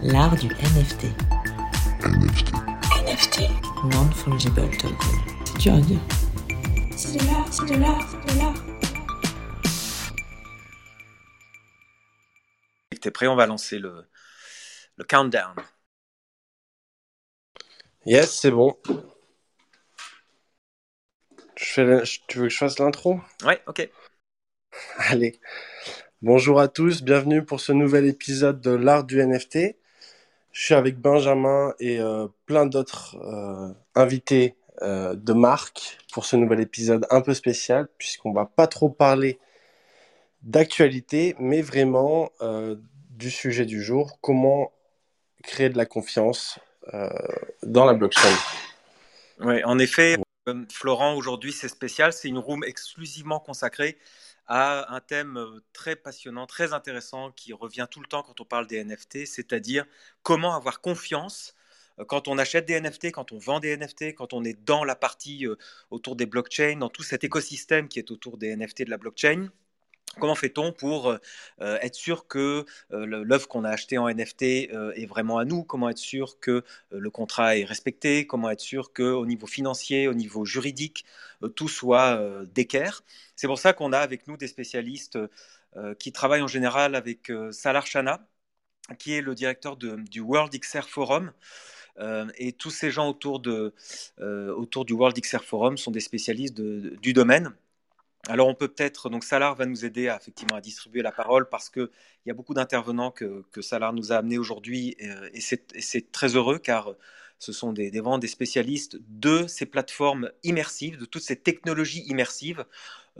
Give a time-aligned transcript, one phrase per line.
[0.00, 1.06] L'art du NFT.
[2.04, 2.52] NFT.
[3.04, 3.40] NFT.
[3.92, 4.96] Non-fungible token.
[5.44, 5.98] C'est dur à dire.
[6.96, 8.54] C'est de l'art, c'est de l'art, c'est de l'art.
[13.00, 14.08] T'es prêt On va lancer le,
[14.96, 15.56] le countdown.
[18.06, 18.78] Yes, c'est bon.
[21.56, 23.20] Je fais Tu veux que je fasse l'intro?
[23.44, 23.90] Ouais, ok.
[24.98, 25.40] Allez.
[26.22, 29.76] Bonjour à tous, bienvenue pour ce nouvel épisode de l'art du NFT.
[30.58, 36.34] Je suis avec Benjamin et euh, plein d'autres euh, invités euh, de marque pour ce
[36.34, 39.38] nouvel épisode un peu spécial, puisqu'on va pas trop parler
[40.42, 42.32] d'actualité, mais vraiment
[43.10, 44.72] du sujet du jour, comment
[45.44, 46.58] créer de la confiance
[47.62, 48.34] dans la blockchain.
[49.38, 50.16] Ouais, en effet,
[50.72, 52.12] Florent, aujourd'hui c'est spécial.
[52.12, 53.96] C'est une room exclusivement consacrée
[54.48, 58.44] à un thème euh, très passionnant, très intéressant qui revient tout le temps quand on
[58.44, 59.84] parle des NFT, c'est-à-dire
[60.22, 61.54] comment avoir confiance
[62.00, 64.84] euh, quand on achète des NFT, quand on vend des NFT, quand on est dans
[64.84, 65.56] la partie euh,
[65.90, 69.50] autour des blockchains, dans tout cet écosystème qui est autour des NFT de la blockchain.
[70.18, 71.18] Comment fait-on pour euh,
[71.58, 75.62] être sûr que euh, l'œuvre qu'on a achetée en NFT euh, est vraiment à nous?
[75.62, 78.26] Comment être sûr que le contrat est respecté?
[78.26, 81.04] Comment être sûr qu'au niveau financier, au niveau juridique,
[81.54, 82.20] tout soit
[82.54, 83.04] d'équerre?
[83.36, 85.18] C'est pour ça qu'on a avec nous des spécialistes
[85.98, 88.26] qui travaillent en général avec Salar Chana,
[88.98, 91.32] qui est le directeur du World XR Forum.
[92.38, 93.72] Et tous ces gens autour, du
[94.18, 97.54] World XR Forum sont des spécialistes du domaine.
[98.26, 101.48] Alors on peut peut-être, donc Salar va nous aider à, effectivement à distribuer la parole
[101.48, 101.88] parce qu'il
[102.26, 105.80] y a beaucoup d'intervenants que, que Salar nous a amenés aujourd'hui euh, et c'est et
[105.80, 106.94] c'est très heureux car
[107.38, 112.02] ce sont des, des, vraiment des spécialistes de ces plateformes immersives, de toutes ces technologies
[112.08, 112.64] immersives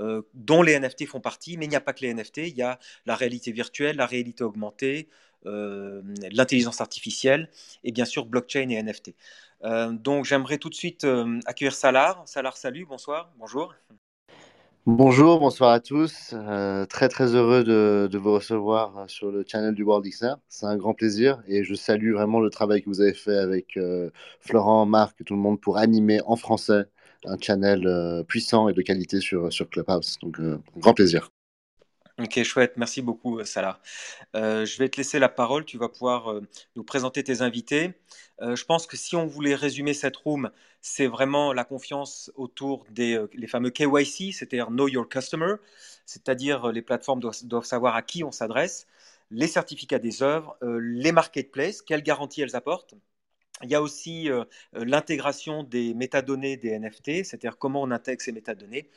[0.01, 2.57] euh, dont les NFT font partie, mais il n'y a pas que les NFT, il
[2.57, 5.09] y a la réalité virtuelle, la réalité augmentée,
[5.47, 6.03] euh,
[6.33, 7.49] l'intelligence artificielle
[7.85, 9.15] et bien sûr blockchain et NFT.
[9.65, 12.27] Euh, donc j'aimerais tout de suite euh, accueillir Salar.
[12.27, 13.75] Salar, salut, bonsoir, bonjour.
[14.91, 16.31] Bonjour, bonsoir à tous.
[16.33, 20.37] Euh, très très heureux de, vous recevoir euh, sur le channel du World XR.
[20.49, 23.77] C'est un grand plaisir et je salue vraiment le travail que vous avez fait avec
[23.77, 24.09] euh,
[24.41, 26.85] Florent, Marc et tout le monde pour animer en français
[27.27, 30.17] un channel puissant et de qualité sur, sur Clubhouse.
[30.23, 30.41] Donc,
[30.79, 31.33] grand plaisir.
[32.19, 33.81] Ok, chouette, merci beaucoup, Salah.
[34.35, 36.43] Euh, je vais te laisser la parole, tu vas pouvoir euh,
[36.75, 37.95] nous présenter tes invités.
[38.41, 42.85] Euh, je pense que si on voulait résumer cette room, c'est vraiment la confiance autour
[42.91, 45.55] des euh, les fameux KYC, c'est-à-dire Know Your Customer,
[46.07, 48.89] c'est-à-dire euh, les plateformes doivent, savoir à qui on s'adresse,
[49.31, 52.95] les certificats des œuvres, euh, les marketplaces, quelles garanties elles apportent.
[53.63, 54.45] Il y a aussi euh,
[54.77, 58.89] euh, l'intégration des métadonnées des NFT, c'est-à-dire comment on intègre ces métadonnées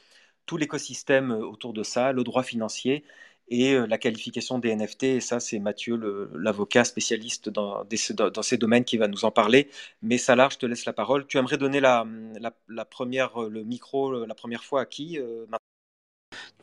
[0.46, 3.04] tout l'écosystème euh, autour de ça, le droit financier
[3.50, 5.04] et euh, la qualification des NFT.
[5.04, 6.00] Et ça, c'est Mathieu,
[6.34, 7.84] l'avocat spécialiste dans,
[8.42, 9.70] ces domaines, qui va nous en parler.
[10.02, 11.28] Mais Salar, je te laisse la parole.
[11.28, 12.06] Tu aimerais donner la,
[12.90, 15.46] première, le micro euh, la première fois à qui euh,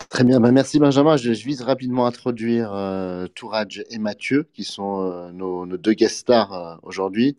[0.08, 1.16] Très bien, ben, merci Benjamin.
[1.16, 6.16] Je, vise rapidement à introduire euh, Touraj et Mathieu, qui sont euh, nos, deux guest
[6.16, 7.36] stars euh, aujourd'hui.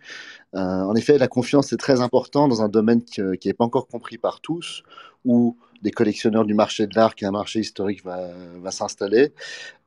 [0.56, 3.88] Euh, en effet, la confiance est très important dans un domaine qui n'est pas encore
[3.88, 4.84] compris par tous,
[5.26, 9.34] où des collectionneurs du marché de l'art, qui est un marché historique, va, s'installer.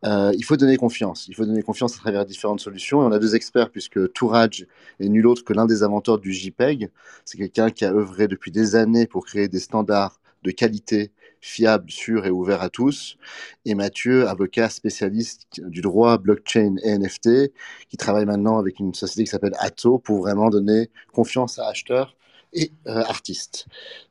[0.04, 1.28] Euh, il faut donner confiance.
[1.28, 3.02] Il faut donner confiance à travers différentes solutions.
[3.02, 4.66] Et on a deux experts, puisque Touraj
[5.00, 6.90] est nul autre que l'un des inventeurs du JPEG.
[7.24, 11.90] C'est quelqu'un qui a œuvré depuis des années pour créer des standards de qualité fiables,
[11.90, 13.16] sûrs et ouverts à tous.
[13.64, 17.52] Et Mathieu, avocat spécialiste du droit blockchain et NFT,
[17.88, 22.16] qui travaille maintenant avec une société qui s'appelle Atto pour vraiment donner confiance à acheteurs
[22.52, 23.66] et euh, artistes.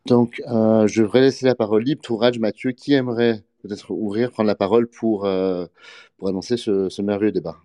[0.05, 2.01] Donc, euh, je vais laisser la parole libre.
[2.01, 5.65] Touraj, Mathieu, qui aimerait peut-être ouvrir, prendre la parole pour, euh,
[6.17, 7.57] pour annoncer ce, merveilleux débat?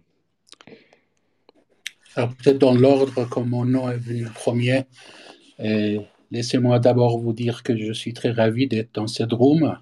[2.15, 4.84] Alors, peut-être dans l'ordre comme mon nom est venu premier.
[5.59, 6.00] Et
[6.32, 9.78] Laissez-moi d'abord vous dire que je suis très ravi d'être dans cette room.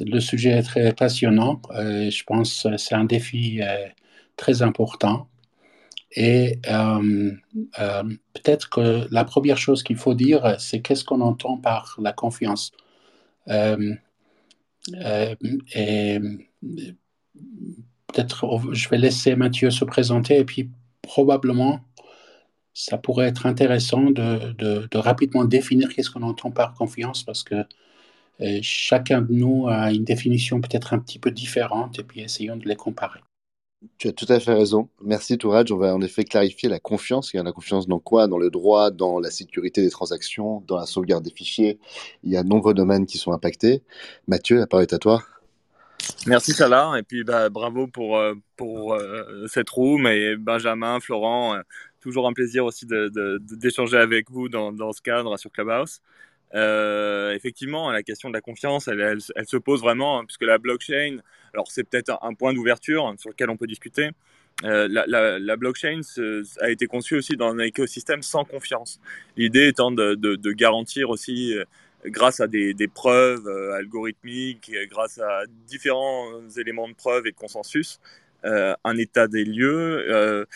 [0.00, 1.62] Le sujet est très passionnant.
[1.72, 3.60] Je pense que c'est un défi
[4.36, 5.28] très important.
[6.16, 7.32] Et euh,
[7.78, 8.02] euh,
[8.32, 12.72] peut-être que la première chose qu'il faut dire, c'est qu'est-ce qu'on entend par la confiance?
[13.48, 13.94] Euh,
[15.74, 16.18] et
[18.06, 20.70] peut-être je vais laisser Mathieu se présenter et puis
[21.02, 21.80] probablement
[22.72, 27.42] ça pourrait être intéressant de, de, de rapidement définir qu'est-ce qu'on entend par confiance parce
[27.42, 27.64] que
[28.62, 32.68] chacun de nous a une définition peut-être un petit peu différente et puis essayons de
[32.68, 33.25] les comparer.
[33.98, 34.88] Tu as tout à fait raison.
[35.02, 35.70] Merci Touraj.
[35.70, 37.32] On va en effet clarifier la confiance.
[37.32, 38.26] Il y a la confiance dans quoi?
[38.26, 41.78] Dans le droit, dans la sécurité des transactions, dans la sauvegarde des fichiers.
[42.24, 43.82] Il y a de nombreux domaines qui sont impactés.
[44.28, 45.22] Mathieu, la parole est à toi.
[46.26, 48.20] Merci Salah et puis bah, bravo pour
[48.56, 48.96] pour
[49.48, 51.56] cette room et Benjamin, Florent,
[52.00, 56.00] toujours un plaisir aussi d'échanger avec vous dans, ce cadre sur Clubhouse.
[56.56, 61.18] Euh, effectivement, la question de la confiance, elle, se pose vraiment, hein, puisque la blockchain,
[61.52, 64.10] alors c'est peut-être un, point d'ouverture sur lequel on peut discuter.
[64.64, 66.00] Euh, la, blockchain
[66.60, 69.00] a été conçue aussi dans un écosystème sans confiance.
[69.36, 71.64] L'idée étant de, garantir aussi, euh,
[72.06, 78.00] grâce à des, preuves algorithmiques, grâce à différents éléments de preuve et de consensus,
[78.44, 80.46] un état des lieux,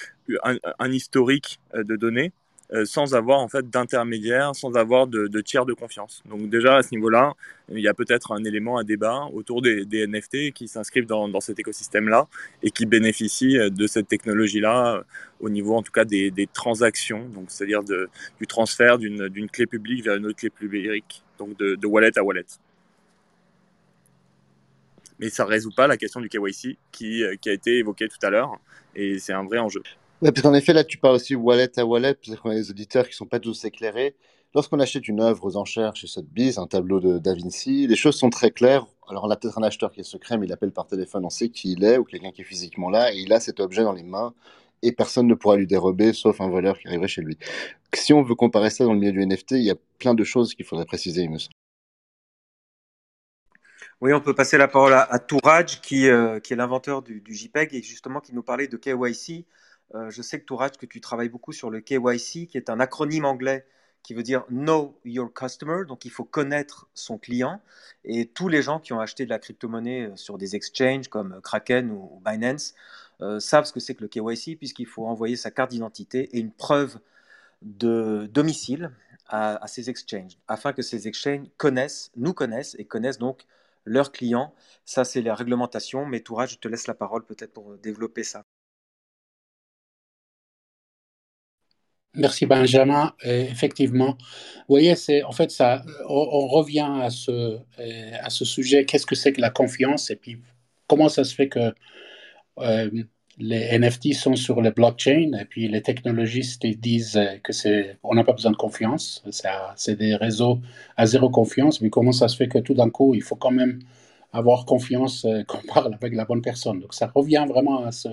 [0.45, 2.33] un, historique de données
[2.73, 6.23] euh, sans avoir en fait d'intermédiaire, sans avoir de, tiers de confiance.
[6.29, 7.35] Donc déjà à ce niveau-là,
[7.69, 11.59] il y a peut-être un élément à débat autour des, NFT qui s'inscrivent dans, cet
[11.59, 12.29] écosystème-là
[12.63, 15.03] et qui bénéficient euh, de cette technologie-là euh,
[15.41, 20.17] au niveau en tout cas des, transactions, donc c'est-à-dire du transfert d'une clé publique vers
[20.17, 22.45] une autre clé publique, donc de, wallet à wallet
[25.19, 28.31] mais ça ne résout pas la question du KYC qui a été évoquée tout à
[28.31, 28.59] l'heure,
[28.95, 29.83] et c'est un vrai enjeu.
[30.23, 32.71] Ouais, parce qu'en effet, là, tu parles aussi wallet à wallet, peut-être qu'on a des
[32.71, 34.15] auditeurs qui sont pas tous éclairés.
[34.55, 38.17] Lorsqu'on achète une œuvre aux enchères chez Sotheby's, un tableau de Da Vinci, les choses
[38.17, 38.87] sont très claires.
[39.09, 41.31] Alors, on a peut-être un acheteur qui est secret, mais il appelle par téléphone, on
[41.31, 43.83] sait qui il est, ou quelqu'un qui est physiquement là, et il a cet objet
[43.83, 44.35] dans les mains,
[44.83, 47.39] et personne ne pourra lui dérober, sauf un voleur qui arriverait chez lui.
[47.95, 50.25] Si on veut comparer ça dans le milieu du NFT, il y a plein de
[50.25, 51.55] choses qu'il faudrait préciser, il me semble.
[54.01, 57.21] Oui, on peut passer la parole à, à Touraj, qui, euh, qui est l'inventeur du,
[57.21, 59.47] du, JPEG et justement qui nous parlait de KYC.
[59.95, 62.81] Euh, je sais que Touraj, que tu travailles beaucoup sur le KYC, qui est un
[62.81, 63.67] acronyme anglais
[64.03, 67.61] qui veut dire Know Your Customer, donc il faut connaître son client.
[68.05, 71.41] Et tous les gens qui ont acheté de la crypto-monnaie euh, sur des exchanges comme
[71.43, 72.75] Kraken ou Binance
[73.21, 76.41] euh, savent ce que c'est que le KYC, puisqu'il faut envoyer sa carte d'identité et
[76.41, 76.99] une preuve
[77.63, 78.91] de domicile
[79.29, 83.45] à, ces exchanges, afin que ces exchanges connaissent, nous connaissent et connaissent donc
[83.85, 84.53] leurs clients.
[84.85, 88.45] Ça, c'est la réglementation, mais Touraj, je te laisse la parole peut-être pour développer ça.
[92.15, 93.13] Merci Benjamin.
[93.23, 94.17] Effectivement,
[94.71, 95.83] vous voyez, c'est en fait ça.
[96.09, 98.85] On, revient à ce euh, à ce sujet.
[98.85, 100.11] Qu'est-ce que c'est que la confiance?
[100.11, 100.39] Et puis
[100.89, 101.73] comment ça se fait que
[102.59, 102.91] euh,
[103.39, 108.25] les NFT sont sur les blockchains et puis les technologistes disent que c'est on n'a
[108.25, 109.25] pas besoin de confiance.
[109.77, 110.61] C'est des réseaux
[110.97, 111.81] à zéro confiance.
[111.81, 113.81] Mais comment ça se fait que tout d'un coup il faut quand même
[114.33, 116.81] avoir confiance euh, qu'on parle avec la bonne personne?
[116.81, 118.09] Donc ça revient vraiment à ce,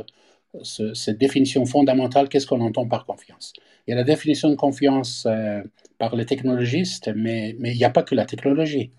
[0.64, 2.30] ce, cette définition fondamentale.
[2.30, 3.54] Qu'est-ce qu'on entend par confiance?
[3.88, 5.62] Il y a la définition de confiance euh,
[5.98, 8.92] par les technologistes, mais, il n'y a pas que la technologie.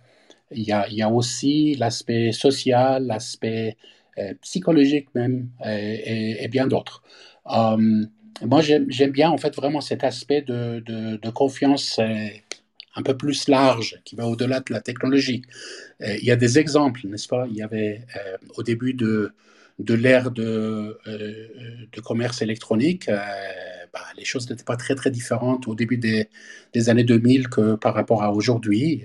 [0.51, 3.77] Il y a, aussi l'aspect social, l'aspect
[4.19, 5.97] euh, psychologique même, euh,
[6.41, 7.03] et, bien d'autres.
[7.47, 8.05] Euh,
[8.43, 12.01] moi, j'aime bien en fait vraiment cet aspect de, confiance
[12.95, 15.43] un peu plus large, qui va au-delà de la technologie.
[16.01, 17.47] Il y a des exemples, n'est-ce pas?
[17.51, 18.03] Il y avait
[18.57, 19.33] au début de,
[19.79, 20.99] de l'ère de,
[21.93, 26.29] de commerce électronique, bah, les choses n'étaient pas très très différentes au début des,
[26.73, 29.05] des, années 2000 que par rapport à aujourd'hui.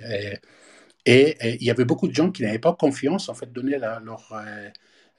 [1.05, 3.77] Et, et, il y avait beaucoup de gens qui n'avaient pas confiance, en fait, donner
[3.77, 4.69] leur, euh,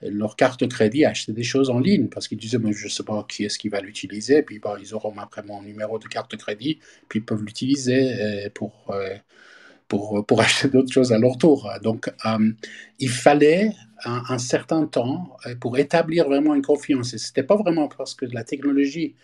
[0.01, 2.85] leur carte de crédit à acheter des choses en ligne parce qu'ils disaient, mais je
[2.85, 5.99] ne sais pas qui est-ce qui va l'utiliser, puis bah, ils auront après mon numéro
[5.99, 6.79] de carte de crédit,
[7.09, 9.15] puis ils peuvent l'utiliser euh, pour, euh,
[9.87, 11.69] pour, acheter d'autres choses à leur tour.
[11.83, 12.51] Donc, euh,
[12.99, 13.71] il fallait
[14.03, 17.13] un, certain temps pour établir vraiment une confiance.
[17.13, 19.15] Et ce n'était pas vraiment parce que la technologie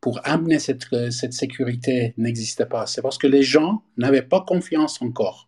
[0.00, 2.86] pour amener cette, cette sécurité n'existait pas.
[2.86, 5.46] C'est parce que les gens n'avaient pas confiance encore.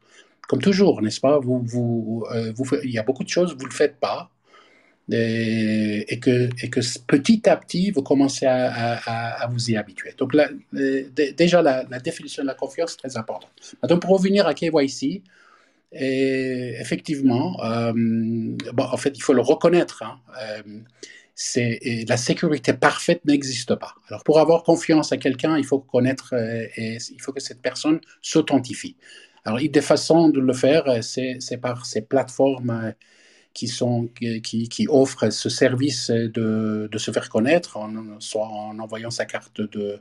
[0.49, 1.40] Comme toujours, n'est-ce pas?
[1.40, 2.52] Euh,
[2.85, 4.30] Il y a beaucoup de choses, vous ne le faites pas.
[5.11, 10.14] Et, que, et que petit à petit, vous commencez à, vous y habituer.
[10.16, 13.50] Donc, la, déjà, la, définition de la confiance est très importante.
[13.82, 15.23] Maintenant, pour revenir à KYC,
[15.94, 17.92] et effectivement, euh,
[18.78, 20.02] en fait, il faut le reconnaître.
[20.02, 20.62] Hein, euh,
[22.09, 23.94] la sécurité parfaite n'existe pas.
[24.09, 27.62] Alors pour avoir confiance à quelqu'un, il faut connaître euh, et il faut que cette
[27.62, 28.97] personne s'authentifie.
[29.44, 32.92] Alors une des façons de le faire, euh, c'est par ces plateformes euh,
[33.54, 34.09] qui sont
[34.42, 39.25] qui, qui offrent ce service de, de, se faire connaître, en, soit en envoyant sa
[39.26, 39.99] carte de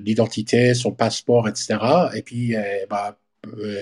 [0.00, 1.76] d'identité, son passeport, etc.
[2.14, 2.54] Et puis,
[2.88, 3.18] bah,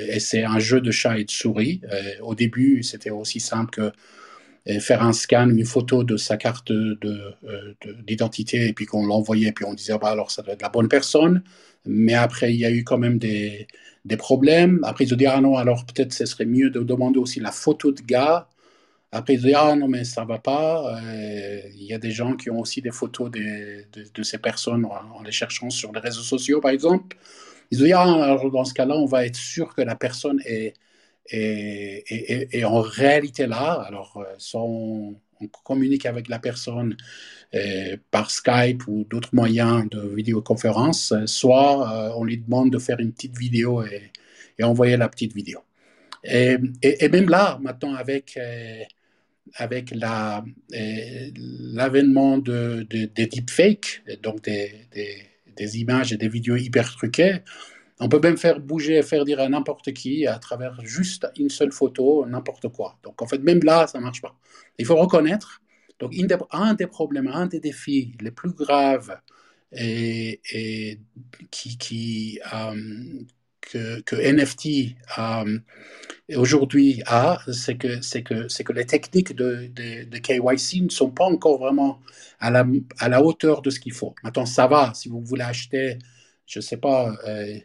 [0.09, 1.81] et c'est un jeu de chat et de souris.
[2.21, 3.93] au début, c'était aussi simple que
[4.67, 6.73] et faire un scan, une photo de sa carte
[8.07, 10.63] d'identité, de, de, et puis qu'on l'envoyait, puis on disait, bah, alors ça doit être
[10.63, 11.43] la bonne personne.
[11.85, 13.67] Mais après, il y a eu quand même des,
[14.05, 14.81] des problèmes.
[14.85, 17.53] Après, ils ont dit, ah non, alors peut-être ce serait mieux de demander aussi la
[17.53, 18.49] photo de gars.
[19.13, 21.01] Après, ils ont dit, ah non, mais ça va pas.
[21.03, 24.85] Euh, il y a des gens qui ont aussi des photos de, de, ces personnes
[24.87, 27.17] en, les cherchant sur les réseaux sociaux, par exemple.
[27.71, 30.41] Ils ont dit, ah, alors dans ce cas-là, on va être sûr que la personne
[30.47, 30.75] est
[31.31, 34.63] Et, en réalité là, alors soit
[35.43, 36.97] on, communique avec la personne
[38.11, 43.37] par Skype ou d'autres moyens de vidéoconférence, soit on lui demande de faire une petite
[43.37, 44.11] vidéo et,
[44.63, 45.59] envoyer la petite vidéo.
[46.25, 46.57] Et,
[47.09, 48.39] même là, maintenant, avec,
[49.55, 49.93] avec
[51.75, 54.73] l'avènement de, des deepfakes, donc des,
[55.57, 57.39] des, images et des vidéos hyper truquées,
[58.01, 61.73] on peut même faire bouger, faire dire à n'importe qui à travers juste une seule
[61.73, 62.99] photo, n'importe quoi.
[63.03, 64.35] Donc en fait, même là, ça ne marche pas.
[64.79, 65.61] Il faut reconnaître.
[65.99, 66.13] Donc
[66.51, 69.17] un des problèmes, un des défis les plus graves
[69.73, 70.99] et,
[71.51, 73.23] qui, euh,
[73.61, 75.59] que, NFT euh,
[76.37, 79.71] aujourd'hui a, c'est que, c'est que, c'est que les techniques de,
[80.19, 82.01] KYC ne sont pas encore vraiment
[82.41, 82.67] à la,
[82.99, 84.15] à la hauteur de ce qu'il faut.
[84.23, 84.93] Maintenant, ça va.
[84.95, 85.99] Si vous voulez acheter,
[86.47, 87.59] je ne sais pas, euh,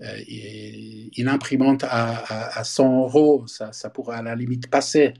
[0.00, 5.14] une imprimante à, à, 100 euros, ça, ça pourrait à la limite passer.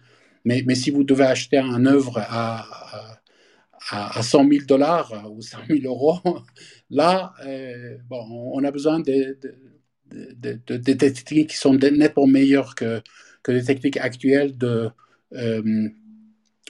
[0.45, 2.67] Mais, si vous devez acheter un œuvre à,
[3.91, 6.19] à, à 100 000 dollars ou 100 000 euros,
[6.91, 9.37] là, euh, bon, on a besoin de,
[10.95, 13.03] techniques qui sont nettement meilleures que,
[13.49, 14.91] les techniques actuelles de,
[15.35, 15.89] euh,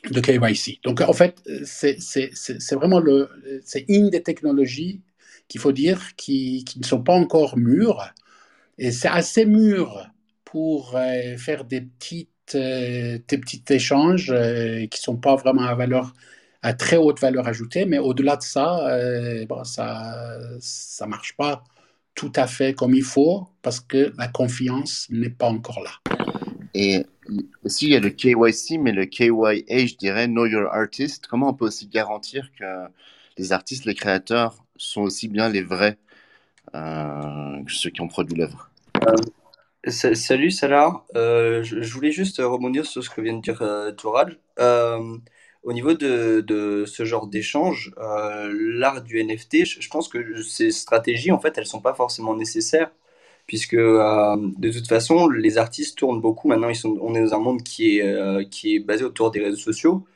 [0.02, 0.80] KYC.
[0.82, 3.28] Donc, en fait, c'est vraiment le,
[3.88, 5.00] une des technologies
[5.52, 8.14] qu'il faut dire, qui, qui, ne sont pas encore mûrs.
[8.78, 10.08] Et c'est assez mûr
[10.46, 15.64] pour euh, faire des, petites, euh, des petits échanges euh, qui ne sont pas vraiment
[15.64, 16.14] à, valeur,
[16.62, 17.84] à très haute valeur ajoutée.
[17.84, 18.80] Mais au-delà de ça,
[19.46, 20.48] bon, ça
[21.02, 21.62] ne marche pas
[22.14, 26.14] tout à fait comme il faut parce que la confiance n'est pas encore là.
[26.72, 27.04] Et
[27.62, 31.26] aussi, il y a le KYC, mais le KYA, je dirais, Know Your Artist.
[31.26, 32.64] Comment on peut aussi garantir que
[33.36, 35.98] les artistes, les créateurs sont aussi bien les vrais
[36.74, 38.70] euh, que ceux qui ont produit l'œuvre.
[39.86, 43.62] Euh, salut Salah, euh, je, voulais juste rebondir sur ce que vient de dire
[43.96, 44.38] Tourad.
[45.64, 51.32] au niveau de, de, ce genre d'échange, l'art du NFT, je, pense que ces stratégies,
[51.32, 52.90] en fait, elles sont pas forcément nécessaires,
[53.46, 56.48] puisque de toute façon, les artistes tournent beaucoup.
[56.48, 59.40] Maintenant, ils sont, on est dans un monde qui est, qui est basé autour des
[59.40, 60.06] réseaux sociaux.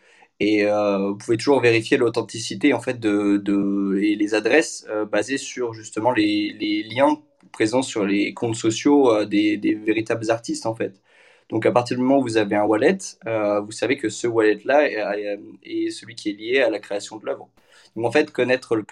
[0.41, 5.07] Et euh, vous pouvez toujours vérifier l'authenticité en fait de, de, et les adresses euh,
[5.07, 10.31] basées sur justement les, les, liens présents sur les comptes sociaux euh, des, des, véritables
[10.31, 11.01] artistes en fait.
[11.49, 14.91] Donc à partir du moment où vous avez un wallet, vous savez que ce wallet-là
[14.91, 17.49] est, est, celui qui est lié à la création de l'œuvre.
[17.95, 18.85] Donc en fait, connaître le,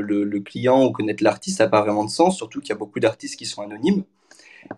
[0.00, 2.76] le, le, client ou connaître l'artiste, n'a pas vraiment de sens, surtout qu'il y a
[2.76, 4.04] beaucoup d'artistes qui sont anonymes.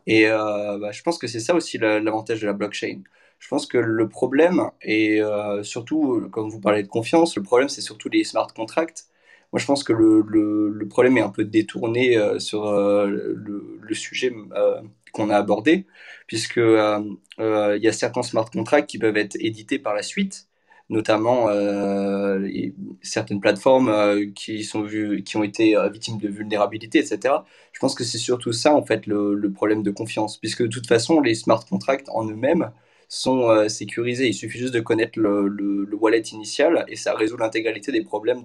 [0.06, 3.02] Et bah, je pense que c'est ça aussi l'avantage de la blockchain.
[3.40, 7.68] Je pense que le problème, et euh, surtout, quand vous parlez de confiance, le problème,
[7.70, 9.06] c'est surtout les smart contracts.
[9.52, 10.22] Moi, je pense que le,
[10.70, 14.32] le, problème est un peu détourné euh, sur euh, le, sujet
[15.12, 15.86] qu'on a abordé,
[16.28, 20.46] puisque il y a certains smart contracts qui peuvent être édités par la suite,
[20.90, 21.48] notamment
[23.02, 27.34] certaines plateformes qui sont vues, qui ont été victimes de vulnérabilité, etc.
[27.72, 30.86] Je pense que c'est surtout ça, en fait, le, problème de confiance, puisque de toute
[30.86, 32.70] façon, les smart contracts en eux-mêmes
[33.10, 34.28] sont euh, sécurisés.
[34.28, 38.42] Il suffit juste de connaître le, le, wallet initial et ça résout l'intégralité des problèmes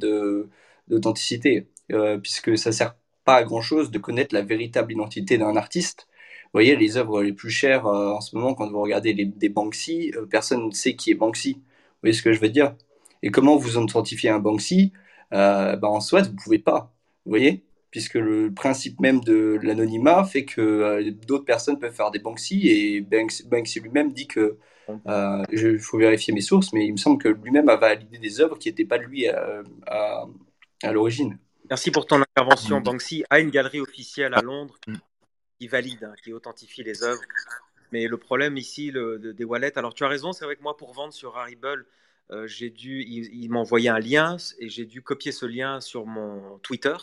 [0.88, 5.56] d'authenticité, euh, puisque ça sert pas à grand chose de connaître la véritable identité d'un
[5.56, 6.08] artiste.
[6.46, 9.26] Vous voyez, les œuvres les plus chères euh, en ce moment, quand vous regardez les,
[9.26, 11.54] des Banksy, personne ne sait qui est Banksy.
[11.56, 11.62] Vous
[12.04, 12.76] voyez ce que je veux dire?
[13.24, 14.94] Et comment vous authentifiez un Banksy?
[15.32, 16.94] Ben, En soit, vous pouvez pas.
[17.26, 17.64] Vous voyez?
[17.96, 22.68] Puisque le principe même de l'anonymat fait que euh, d'autres personnes peuvent faire des Banksy,
[22.68, 24.58] et Banksy, lui-même dit que,
[25.08, 28.42] euh, il faut vérifier mes sources, mais il me semble que lui-même a validé des
[28.42, 30.26] œuvres qui n'étaient pas de lui à,
[30.84, 31.38] à, l'origine.
[31.70, 32.82] Merci pour ton intervention.
[32.82, 34.76] Banksy a une galerie officielle à Londres
[35.58, 37.22] qui valide, hein, qui authentifie les œuvres.
[37.94, 40.76] Mais le problème ici, le, des wallets, alors tu as raison, c'est vrai que moi,
[40.76, 41.86] pour vendre sur Harible,
[42.32, 46.06] euh, j'ai dû, il, m'a envoyé un lien et j'ai dû copier ce lien sur
[46.06, 46.96] mon Twitter.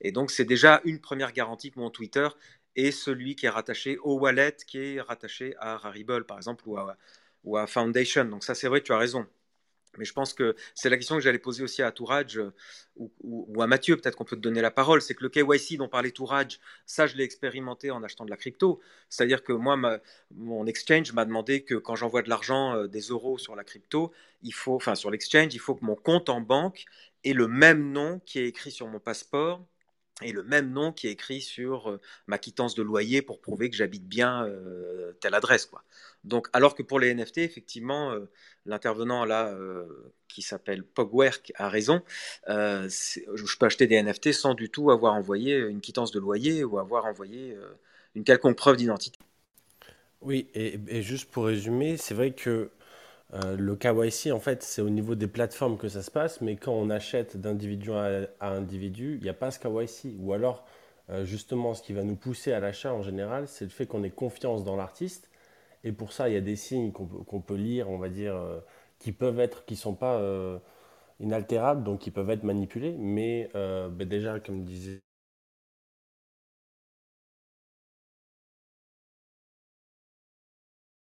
[0.00, 2.28] Et donc, c'est déjà une première garantie que mon Twitter
[2.74, 6.76] est celui qui est rattaché au wallet qui est rattaché à Rarible, par exemple, ou
[6.78, 6.96] à,
[7.44, 8.24] ou à Foundation.
[8.24, 9.26] Donc, ça, c'est vrai, tu as raison.
[9.98, 12.52] Mais je pense que c'est la question que j'allais poser aussi à Tourage euh,
[13.22, 15.02] ou, à Mathieu, peut-être qu'on peut te donner la parole.
[15.02, 18.36] C'est que le KYC dont parlait Tourage, ça, je l'ai expérimenté en achetant de la
[18.36, 18.80] crypto.
[19.08, 19.78] C'est-à-dire que moi,
[20.34, 24.12] mon exchange m'a demandé que quand j'envoie de l'argent, euh, des euros sur la crypto,
[24.42, 26.84] il faut, enfin sur l'exchange, il faut que mon compte en banque
[27.24, 29.64] ait le même nom qui est écrit sur mon passeport
[30.22, 33.76] et le même nom qui est écrit sur ma quittance de loyer pour prouver que
[33.76, 34.50] j'habite bien
[35.20, 35.66] telle adresse.
[35.66, 35.82] Quoi.
[36.24, 38.14] Donc, alors que pour les NFT, effectivement,
[38.64, 39.54] l'intervenant là,
[40.28, 42.02] qui s'appelle Pogwerk, a raison.
[42.46, 46.78] Je peux acheter des NFT sans du tout avoir envoyé une quittance de loyer ou
[46.78, 47.54] avoir envoyé
[48.14, 49.18] une quelconque preuve d'identité.
[50.22, 52.70] Oui, et juste pour résumer, c'est vrai que
[53.34, 56.56] euh, le KYC, en fait, c'est au niveau des plateformes que ça se passe, mais
[56.56, 60.16] quand on achète d'individu à, individu, il n'y a pas ce KYC.
[60.20, 60.64] Ou alors,
[61.10, 64.04] euh, justement, ce qui va nous pousser à l'achat en général, c'est le fait qu'on
[64.04, 65.30] ait confiance dans l'artiste.
[65.84, 68.60] Et pour ça, il y a des signes qu'on peut, lire, on va dire, euh,
[68.98, 70.20] qui peuvent être, qui sont pas
[71.20, 72.96] inaltérables, donc qui peuvent être manipulés.
[72.98, 75.02] Mais ben déjà, comme disait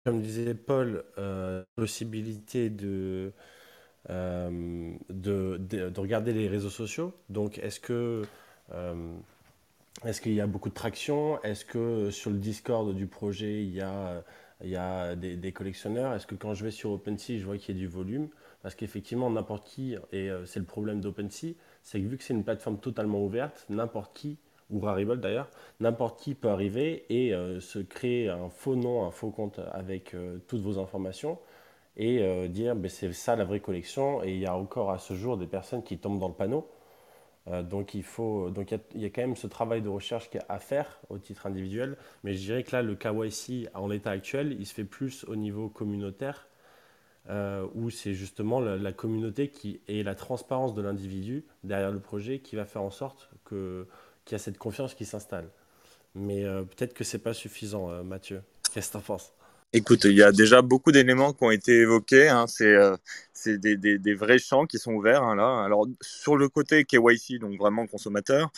[0.03, 3.33] Comme disait Paul, euh, possibilité de,
[4.09, 7.13] euh, de, de- de regarder les réseaux sociaux.
[7.29, 8.23] Donc, est-ce que,
[8.73, 9.15] euh,
[10.05, 11.41] est-ce qu'il y a beaucoup de traction?
[11.43, 14.23] Est-ce que sur le Discord du projet, il y a,
[14.63, 16.13] il y a des, collectionneurs?
[16.13, 18.29] Est-ce que quand je vais sur OpenSea, je vois qu'il y a du volume?
[18.63, 22.43] Parce qu'effectivement, n'importe qui, et c'est le problème d'OpenSea, c'est que vu que c'est une
[22.43, 24.37] plateforme totalement ouverte, n'importe qui,
[24.71, 25.49] ou Rarible d'ailleurs,
[25.79, 30.13] n'importe qui peut arriver et euh, se créer un faux nom, un faux compte avec
[30.13, 31.37] euh, toutes vos informations
[31.97, 34.23] et euh, dire ben, c'est ça la vraie collection.
[34.23, 36.67] Et il y a encore à ce jour des personnes qui tombent dans le panneau.
[37.63, 40.59] Donc il faut, donc il y, y a quand même ce travail de recherche à
[40.59, 41.97] faire au titre individuel.
[42.23, 45.35] Mais je dirais que là, le KYC en l'état actuel, il se fait plus au
[45.35, 46.47] niveau communautaire,
[47.73, 52.39] où c'est justement la, la communauté qui et la transparence de l'individu derrière le projet
[52.39, 53.87] qui va faire en sorte que
[54.25, 55.49] qu'il y a cette confiance qui s'installe.
[56.15, 58.41] Mais euh, peut-être que c'est pas suffisant, euh, Mathieu.
[58.73, 59.33] Qu'est-ce que t'en penses?
[59.73, 62.27] Écoute, il y a déjà beaucoup d'éléments qui ont été évoqués.
[62.27, 62.45] Hein.
[62.45, 62.97] C'est euh,
[63.45, 65.63] des, des, vrais champs qui sont ouverts hein, là.
[65.63, 68.51] Alors sur le côté KYC, donc vraiment consommateur,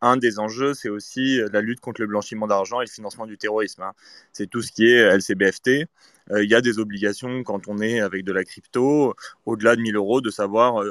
[0.00, 3.38] un des enjeux, c'est aussi la lutte contre le blanchiment d'argent et le financement du
[3.38, 3.82] terrorisme.
[3.82, 3.92] Hein.
[4.32, 5.88] C'est tout ce qui est LCBFT.
[6.30, 9.16] Il y a des obligations quand on est avec de la crypto,
[9.46, 10.84] au-delà de 1000 euros, de savoir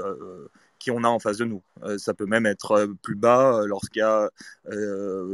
[0.82, 1.62] qui on a en face de nous.
[1.84, 4.30] Euh, ça peut même être euh, plus bas euh, lorsqu'il y a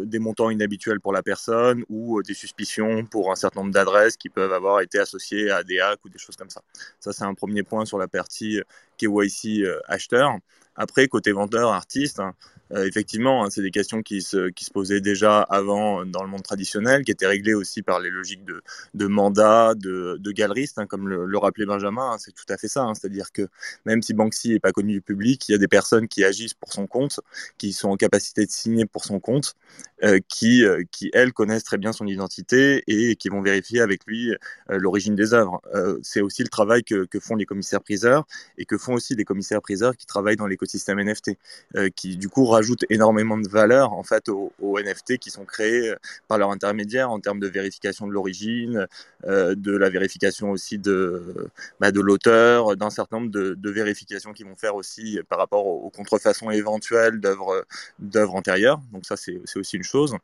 [0.06, 4.30] des montants inhabituels pour la personne ou des suspicions pour un certain nombre d'adresses qui
[4.30, 6.62] peuvent avoir été associées à des hacks ou des choses comme ça.
[7.00, 8.62] Ça, c'est un premier point sur la partie
[8.98, 10.38] KYC acheteur.
[10.76, 12.34] Après, côté vendeur, artiste, hein,
[12.74, 16.30] euh, effectivement, hein, c'est des questions qui se, qui se posaient déjà avant dans le
[16.30, 18.62] monde traditionnel, qui étaient réglées aussi par les logiques de,
[18.94, 22.58] de mandat, de, de galeriste, hein, comme le, le rappelait Benjamin, hein, c'est tout à
[22.58, 22.88] fait ça.
[22.94, 23.48] C'est-à-dire que
[23.86, 26.54] même si Banksy n'est pas connu du public, il y a des personnes qui agissent
[26.54, 27.20] pour son compte,
[27.58, 29.56] qui sont en capacité de signer pour son compte,
[30.04, 34.06] euh, qui, euh, qui, elles, connaissent très bien son identité et qui vont vérifier avec
[34.06, 35.62] lui euh, l'origine des œuvres.
[35.74, 38.26] Euh, c'est aussi le travail que, que font les commissaires-priseurs
[38.58, 41.32] et que font aussi les commissaires-priseurs qui travaillent dans l'écosystème NFT,
[41.76, 45.90] euh, qui du coup rajoutent énormément de valeur en fait aux, NFT qui sont créés
[45.90, 45.96] euh,
[46.28, 48.88] par leur intermédiaire en termes de vérification de l'origine,
[49.26, 54.48] euh, de la vérification aussi de, bah, de l'auteur, d'un certain nombre de, vérifications qu'ils
[54.48, 58.80] vont faire aussi par rapport aux, contrefaçons éventuelles d'œuvres antérieures.
[58.92, 60.16] Donc ça c'est aussi une chose.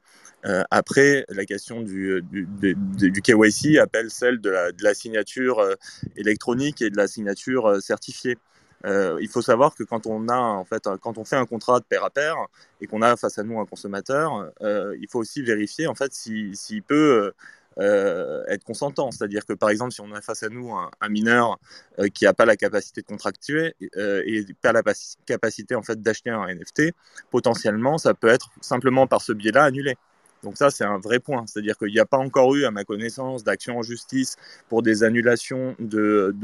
[0.46, 5.62] Euh, après, la question du, du, KYC appelle celle de la, signature
[6.16, 8.38] électronique et de la signature certifiée.
[8.86, 11.80] Euh, il faut savoir que quand on a en fait quand on fait un contrat
[11.80, 12.36] de pair à pair
[12.82, 16.14] et qu'on a face à nous un consommateur, euh, il faut aussi vérifier en fait
[16.14, 17.32] s'il s'il peut
[17.80, 19.10] euh, être consentant.
[19.12, 21.58] C'est-à-dire que par exemple si on a face à nous un, un mineur
[22.14, 26.30] qui n'a pas la capacité de contractuer et pas la paci- capacité en fait d'acheter
[26.30, 26.92] un NFT,
[27.32, 29.96] potentiellement ça peut être simplement par ce biais-là annulé.
[30.44, 31.46] Donc ça, c'est un vrai point.
[31.48, 34.36] C'est-à-dire qu'il n'y a pas encore eu, à ma connaissance, d'action en justice
[34.70, 36.36] pour des annulations de,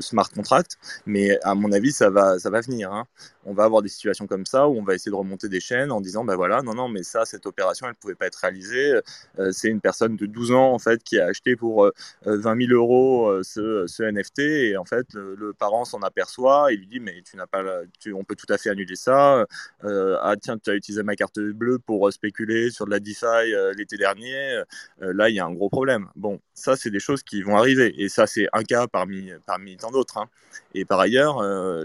[0.00, 2.92] smart contracts, mais à mon avis, ça va, ça va venir.
[2.92, 3.06] Hein.
[3.44, 5.90] On va avoir des situations comme ça où on va essayer de remonter des chaînes
[5.92, 8.36] en disant, ben voilà, non, non, mais ça, cette opération, elle ne pouvait pas être
[8.36, 9.00] réalisée.
[9.38, 11.92] Euh, c'est une personne de 12 ans, en fait, qui a acheté pour euh,
[12.24, 16.76] 20 000 euros euh, ce, ce NFT, et en fait, le, parent s'en aperçoit et
[16.76, 17.62] lui dit, mais tu n'as pas,
[17.98, 19.44] tu, on peut tout à fait annuler ça.
[19.84, 23.00] Euh, ah tiens, tu as utilisé ma carte bleue pour euh, spéculer sur de la
[23.00, 24.62] DeFi euh, l'été dernier.
[25.02, 26.08] Euh, là, il y a un gros problème.
[26.16, 27.94] Bon, ça, c'est des choses qui vont arriver.
[28.02, 30.18] Et ça, c'est un cas parmi, parmi tant d'autres.
[30.18, 30.28] hein.
[30.74, 31.84] Et par ailleurs, euh,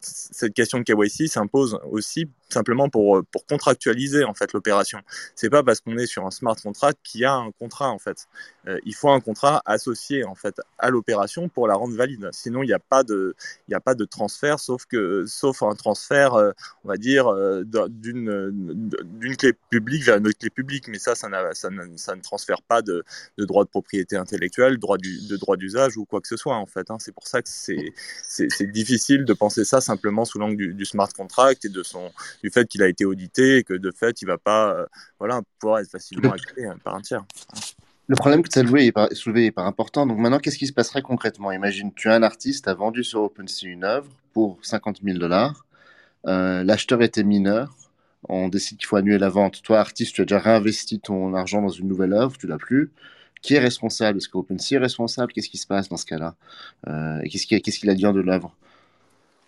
[0.00, 5.00] cette question de KYC s'impose aussi simplement pour, euh, pour contractualiser en fait l'opération.
[5.34, 7.98] C'est pas parce qu'on est sur un smart contract qu'il y a un contrat en
[7.98, 8.26] fait.
[8.68, 12.28] Euh, il faut un contrat associé en fait à l'opération pour la rendre valide.
[12.32, 13.34] Sinon, il n'y a pas de,
[13.72, 16.52] a pas de transfert, sauf que, sauf un transfert, euh,
[16.84, 17.26] on va dire,
[17.64, 20.88] d'un- d'une, clé publique vers une autre clé publique.
[20.88, 23.04] Mais ça, ça, ça, ne, ça ne transfère pas de,
[23.38, 26.56] de droit de propriété intellectuelle, droit du, de droit d'usage ou quoi que ce soit
[26.56, 26.90] en fait.
[26.90, 26.98] hein.
[27.00, 27.92] C'est pour ça que c'est,
[28.72, 32.10] difficile de penser ça simplement sous l'angle du smart contract et de son,
[32.42, 34.86] du fait qu'il a été audité et que de fait, il va pas, euh,
[35.18, 37.24] voilà, pouvoir être facilement hacké euh, par un tiers.
[38.06, 40.06] Le problème que tu as loué est par- soulevé est pas important.
[40.06, 41.52] Donc maintenant, qu'est-ce qui se passerait concrètement?
[41.52, 45.64] Imagine, tu as un artiste, a vendu sur OpenSea une œuvre pour 50 000 dollars.
[46.26, 47.74] Euh, L'acheteur était mineur.
[48.28, 49.62] On décide qu'il faut annuler la vente.
[49.62, 52.90] Toi, artiste, tu as déjà réinvesti ton argent dans une nouvelle œuvre, tu l'as plus.
[53.42, 54.18] Qui est responsable?
[54.18, 55.32] Est-ce que OpenSea est responsable?
[55.32, 56.34] Qu'est-ce qui se passe dans ce cas-là?
[56.88, 58.54] Euh, Et qu'est-ce qu'il qu'est-ce qu'il advient de l'œuvre?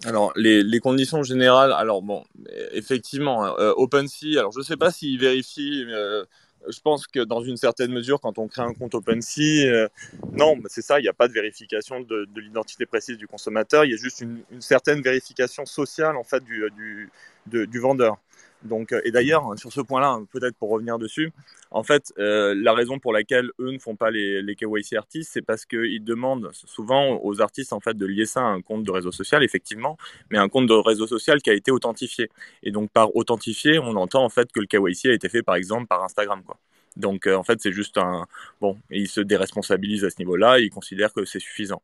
[0.04, 2.24] Alors, les, les, conditions générales, alors bon,
[2.72, 6.24] effectivement, euh, OpenSea, alors je ne sais pas s'il vérifie, euh,
[6.68, 9.88] je pense que dans une certaine mesure, quand on crée un compte OpenSea, euh,
[10.32, 13.84] non, c'est ça, il n'y a pas de vérification de, de l'identité précise du consommateur,
[13.84, 17.10] il y a juste une, une certaine vérification sociale en fait du, du,
[17.46, 18.18] de, du vendeur.
[18.66, 21.32] Donc, euh, et d'ailleurs, sur ce point-là, peut-être pour revenir dessus,
[21.70, 25.30] en fait, euh, la raison pour laquelle eux ne font pas les, les KYC artistes,
[25.32, 28.84] c'est parce qu'ils demandent souvent aux artistes en fait de lier ça à un compte
[28.84, 29.96] de réseau social, effectivement,
[30.30, 32.30] mais un compte de réseau social qui a été authentifié.
[32.62, 35.56] Et donc, par authentifié, on entend en fait que le KYC a été fait, par
[35.56, 36.58] exemple, par Instagram, quoi.
[36.96, 38.26] Donc, euh, en fait, c'est juste un
[38.60, 41.82] bon, ils se déresponsabilisent à ce niveau-là, ils considèrent que c'est suffisant.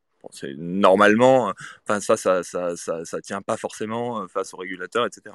[0.57, 1.53] Normalement,
[1.85, 5.35] enfin ça, ça, ça, ça, tient pas forcément face aux régulateurs, etc.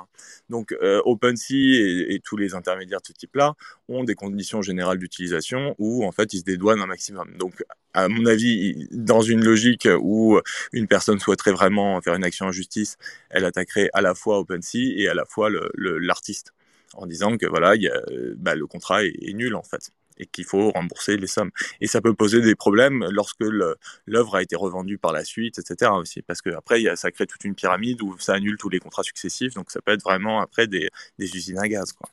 [0.50, 3.54] Donc euh, OpenSea et, tous les intermédiaires de ce type-là
[3.90, 7.36] ont des conditions générales d'utilisation où en fait ils se dédouanent un maximum.
[7.38, 10.40] Donc à mon avis, dans une logique où
[10.72, 12.98] une personne souhaiterait vraiment faire une action en justice,
[13.30, 16.54] elle attaquerait à la fois OpenSea et à la fois l'artiste
[16.94, 17.74] en disant que voilà,
[18.38, 21.52] bah, le contrat est nul en fait et qu'il faut rembourser les sommes.
[21.82, 23.44] Et ça peut poser des problèmes lorsque
[24.06, 25.92] l'œuvre a été revendue par la suite, etc.
[25.96, 29.04] aussi, parce que après, ça crée toute une pyramide où ça annule tous les contrats
[29.04, 32.10] successifs, donc ça peut être vraiment après des, usines à gaz, quoi.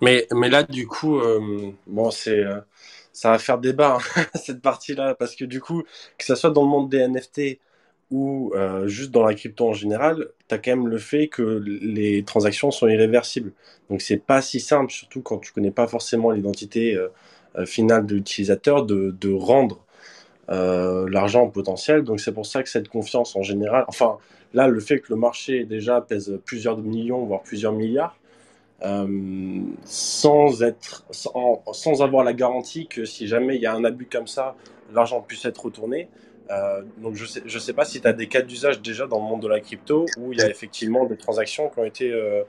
[0.00, 2.60] Mais, mais là, du coup, euh, bon, euh,
[3.12, 5.84] ça va faire débat hein, cette partie-là, parce que du coup,
[6.18, 7.60] que ça soit dans le monde des NFT
[8.10, 11.42] ou euh, juste dans la crypto en général, tu as quand même le fait que
[11.42, 13.52] les transactions sont irréversibles.
[13.88, 16.98] Donc c'est pas si simple, surtout quand tu connais pas forcément l'identité
[17.66, 19.78] finale de l'utilisateur, de, de, rendre
[20.50, 22.02] euh, l'argent potentiel.
[22.02, 24.18] Donc c'est pour ça que cette confiance en général, enfin
[24.54, 28.16] là le fait que le marché déjà pèse plusieurs millions, voire plusieurs milliards,
[28.84, 34.06] euh, sans être, sans, avoir la garantie que si jamais il y a un abus
[34.06, 34.56] comme ça,
[34.92, 36.08] l'argent puisse être retourné.
[36.50, 39.18] Euh, donc je sais, je sais pas si tu as des cas d'usage déjà dans
[39.18, 42.10] le monde de la crypto où il y a effectivement des transactions qui ont été,
[42.10, 42.42] euh,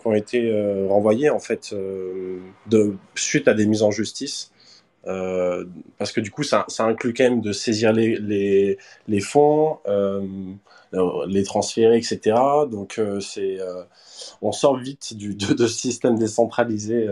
[0.00, 1.74] qui ont été euh, renvoyées en fait
[2.66, 4.52] de, suite à des mises en justice.
[5.04, 8.78] parce que du coup, ça, inclut quand même de saisir les, les,
[9.08, 9.78] les fonds,
[10.92, 12.36] les transférer, etc.
[12.70, 13.58] Donc, c'est,
[14.42, 17.08] on sort vite du, de, de ce système décentralisé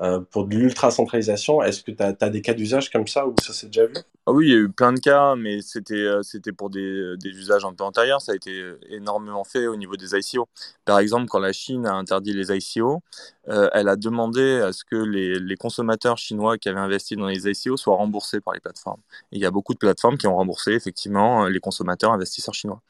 [0.00, 1.62] euh, pour de l'ultra-centralisation.
[1.62, 3.94] Est-ce que tu as, des cas d'usage comme ça où ça s'est déjà vu?
[4.26, 7.16] Ah Oui, il y a eu plein de cas, mais c'était euh, c'était pour des,
[7.18, 8.20] des, usages un peu antérieurs.
[8.20, 10.48] Ça a été énormément fait au niveau des ICO.
[10.84, 13.02] Par exemple, quand la Chine a interdit les ICO,
[13.48, 17.26] euh, elle a demandé à ce que les, les, consommateurs chinois qui avaient investi dans
[17.26, 19.00] les ICO soient remboursés par les plateformes.
[19.32, 22.80] Et il y a beaucoup de plateformes qui ont remboursé effectivement les consommateurs investisseurs chinois.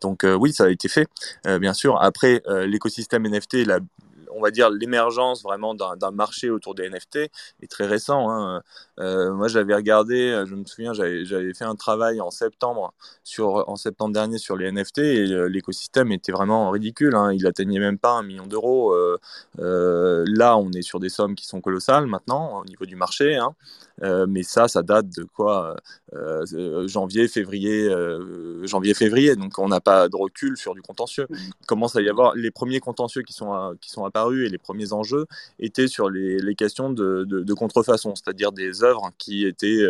[0.00, 1.08] Donc euh, oui, ça a été fait,
[1.46, 2.00] euh, bien sûr.
[2.00, 3.80] Après, euh, l'écosystème NFT, la,
[4.34, 8.30] on va dire l'émergence vraiment d'un marché autour des NFT est très récent.
[8.30, 8.62] Hein.
[9.00, 12.92] Euh, moi, j'avais regardé, je me souviens, j'avais fait un travail en septembre
[13.24, 17.14] sur en septembre dernier sur les NFT et l'écosystème était vraiment ridicule.
[17.14, 17.32] Hein.
[17.32, 18.92] Il atteignait même pas un million d'euros.
[18.92, 19.18] Euh,
[19.58, 23.36] euh, là, on est sur des sommes qui sont colossales maintenant au niveau du marché.
[23.36, 23.54] Hein.
[24.02, 25.76] Euh, mais ça, ça date de quoi
[26.14, 29.36] euh, Janvier, février, euh, janvier, février.
[29.36, 31.26] Donc, on n'a pas de recul sur du contentieux.
[31.30, 34.58] Il commence à y avoir les premiers contentieux qui sont qui sont apparus et les
[34.58, 35.26] premiers enjeux
[35.58, 39.88] étaient sur les, les questions de, de, de contrefaçon, c'est-à-dire des œuvres qui étaient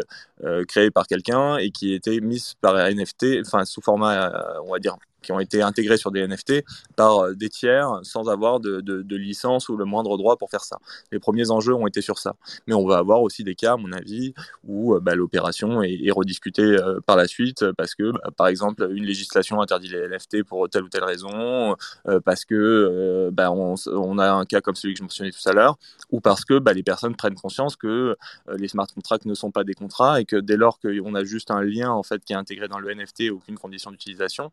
[0.69, 4.97] créées par quelqu'un et qui étaient mises par NFT, enfin sous format, on va dire
[5.23, 6.65] qui ont été intégrés sur des NFT
[6.97, 10.79] par euh, des tiers sans avoir de, licence ou le moindre droit pour faire ça.
[11.13, 12.35] Les premiers enjeux ont été sur ça.
[12.67, 14.33] Mais on va avoir aussi des cas, à mon avis,
[14.65, 18.89] où euh, bah, l'opération est, rediscutée euh, par la suite parce que, bah, par exemple,
[18.93, 21.77] une législation interdit les NFT pour telle ou telle raison,
[22.25, 25.79] parce que bah, on, a un cas comme celui que je mentionnais tout à l'heure,
[26.11, 28.17] ou parce que les personnes prennent conscience que
[28.57, 31.51] les smart contracts ne sont pas des contrats et que dès lors qu'on a juste
[31.51, 34.51] un lien en fait qui est intégré dans le NFT, aucune condition d'utilisation,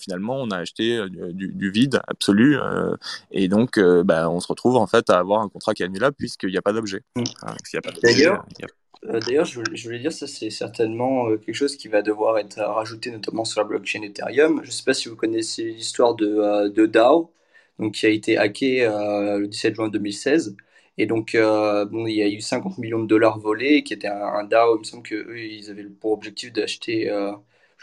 [0.00, 2.58] finalement, on a acheté euh, du, du vide absolu.
[2.58, 2.96] Euh,
[3.30, 5.86] et donc, euh, bah, on se retrouve en fait à avoir un contrat qui est
[5.86, 7.02] annulable puisqu'il n'y a pas d'objet.
[7.16, 7.24] Mmh.
[8.02, 8.46] D'ailleurs,
[9.02, 13.10] D'ailleurs, je, je, voulais dire, ça c'est certainement quelque chose qui va devoir être rajouté
[13.10, 14.60] notamment sur la blockchain Ethereum.
[14.62, 17.32] Je ne sais pas si vous connaissez l'histoire de, de DAO,
[17.80, 20.56] donc qui a été hacké euh, le 17 juin 2016.
[20.98, 24.08] Et donc, euh, bon, il y a eu 50 millions de dollars volés, qui était
[24.08, 24.76] un, un DAO.
[24.76, 27.32] Il me semble qu'eux, ils avaient pour objectif d'acheter euh,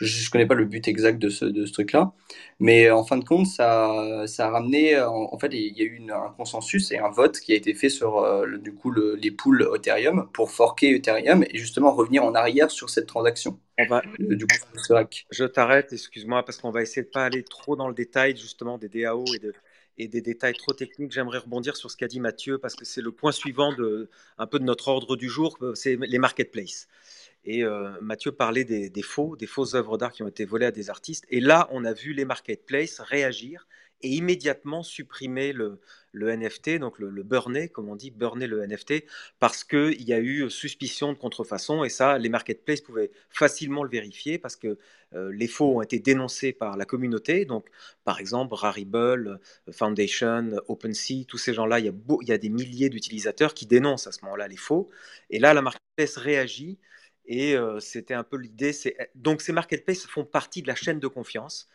[0.06, 2.14] je ne connais pas le but exact de ce, de ce truc-là.
[2.60, 5.86] Mais en fin de compte, ça, ça a ramené, en, en fait, il y a
[5.86, 8.74] eu une, un consensus et un vote qui a été fait sur euh, le, du
[8.74, 13.08] coup, le, les pools Ethereum pour forker Ethereum et justement revenir en arrière sur cette
[13.08, 13.60] transaction.
[13.80, 14.02] On va...
[14.18, 15.26] Le, du coup, ce hack.
[15.32, 18.78] Je t'arrête, excuse-moi, parce qu'on va essayer de pas aller trop dans le détail justement
[18.78, 19.54] des DAO et de,
[19.98, 23.02] et des détails trop techniques, j'aimerais rebondir sur ce qu'a dit Mathieu parce que c'est
[23.02, 26.88] le point suivant de un peu de notre ordre du jour, c'est les marketplaces.
[27.48, 30.72] Et euh, Mathieu parlait des, faux, des fausses œuvres d'art qui ont été volées à
[30.72, 31.26] des artistes.
[31.30, 33.68] Et là, on a vu les marketplaces réagir
[34.02, 35.80] et immédiatement supprimer le,
[36.14, 39.06] NFT, donc le, burner, comme on dit, burner le NFT,
[39.40, 43.90] parce qu'il y a eu suspicion de contrefaçon, et ça, les marketplaces pouvaient facilement le
[43.90, 44.78] vérifier, parce que
[45.14, 47.68] euh, les faux ont été dénoncés par la communauté, donc
[48.04, 49.40] par exemple Rarible,
[49.72, 54.12] Foundation, OpenSea, tous ces gens-là, il, il y a des milliers d'utilisateurs qui dénoncent à
[54.12, 54.90] ce moment-là les faux,
[55.30, 56.78] et là, la marketplace réagit,
[57.28, 58.72] et c'était un peu l'idée.
[59.16, 61.68] Donc ces marketplaces font partie de la chaîne de confiance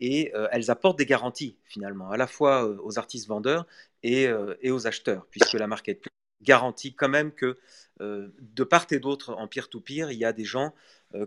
[0.00, 3.66] et elles apportent des garanties finalement, à la fois aux artistes vendeurs
[4.02, 4.30] et,
[4.70, 7.56] aux acheteurs, puisque la marketplace garantit quand même que
[8.00, 10.74] de part et d'autre en peer-to-peer, il y a des gens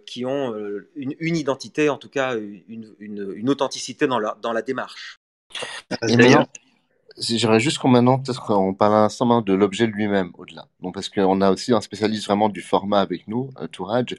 [0.06, 0.56] qui ont
[0.96, 5.18] une, identité, en tout cas une, authenticité dans la, dans la démarche.
[7.18, 10.68] J'aimerais juste qu'on maintenant, peut-être qu'on parle un instant de l'objet lui-même au-delà.
[10.82, 14.16] Donc, parce qu'on a aussi un spécialiste vraiment du format avec nous, euh, Tourage.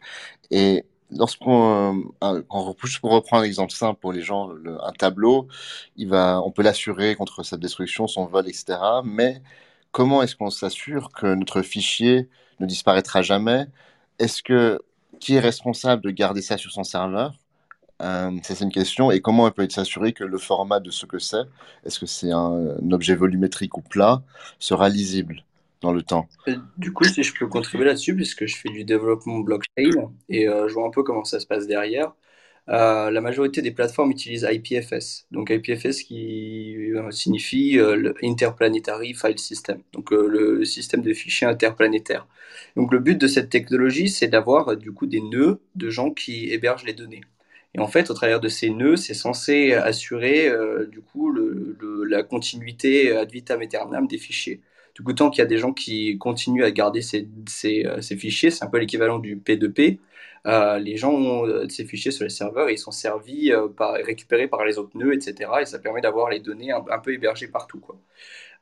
[0.50, 4.50] Et lorsqu'on, euh, pour reprendre un exemple simple pour les gens,
[4.82, 5.48] un tableau,
[5.96, 9.02] il va, on peut l'assurer contre sa destruction, son vol, etc.
[9.04, 9.42] Mais
[9.92, 12.28] comment est-ce qu'on s'assure que notre fichier
[12.60, 13.66] ne disparaîtra jamais?
[14.18, 14.80] Est-ce que
[15.20, 17.34] qui est responsable de garder ça sur son serveur?
[18.02, 19.10] Euh, c'est une question.
[19.10, 21.44] Et comment on peut s'assurer que le format de ce que c'est,
[21.84, 24.22] est-ce que c'est un, objet volumétrique ou plat,
[24.58, 25.44] sera lisible
[25.80, 26.28] dans le temps?
[26.48, 30.48] Euh, Du coup, si je peux contribuer là-dessus, puisque je fais du développement blockchain et
[30.48, 32.12] euh, je vois un peu comment ça se passe derrière.
[32.66, 35.26] la majorité des plateformes utilisent IPFS.
[35.30, 36.76] Donc IPFS qui
[37.10, 37.78] signifie
[38.22, 42.26] Interplanetary File System, donc le système de fichiers interplanétaires.
[42.76, 46.50] Donc le but de cette technologie, c'est d'avoir du coup des nœuds de gens qui
[46.50, 47.22] hébergent les données.
[47.74, 51.32] Et en fait, au travers de ces nœuds, c'est censé assurer euh, du coup
[52.06, 54.60] la continuité ad vitam aeternam des fichiers.
[54.94, 57.26] Du coup, tant qu'il y a des gens qui continuent à garder ces,
[57.86, 59.98] euh, fichiers, c'est un peu l'équivalent du P2P.
[60.46, 63.52] Euh, les gens ont ces fichiers sur les serveurs et ils sont servis,
[64.04, 65.50] récupérés par les autres nœuds, etc.
[65.62, 67.80] Et ça permet d'avoir les données un, peu hébergées partout.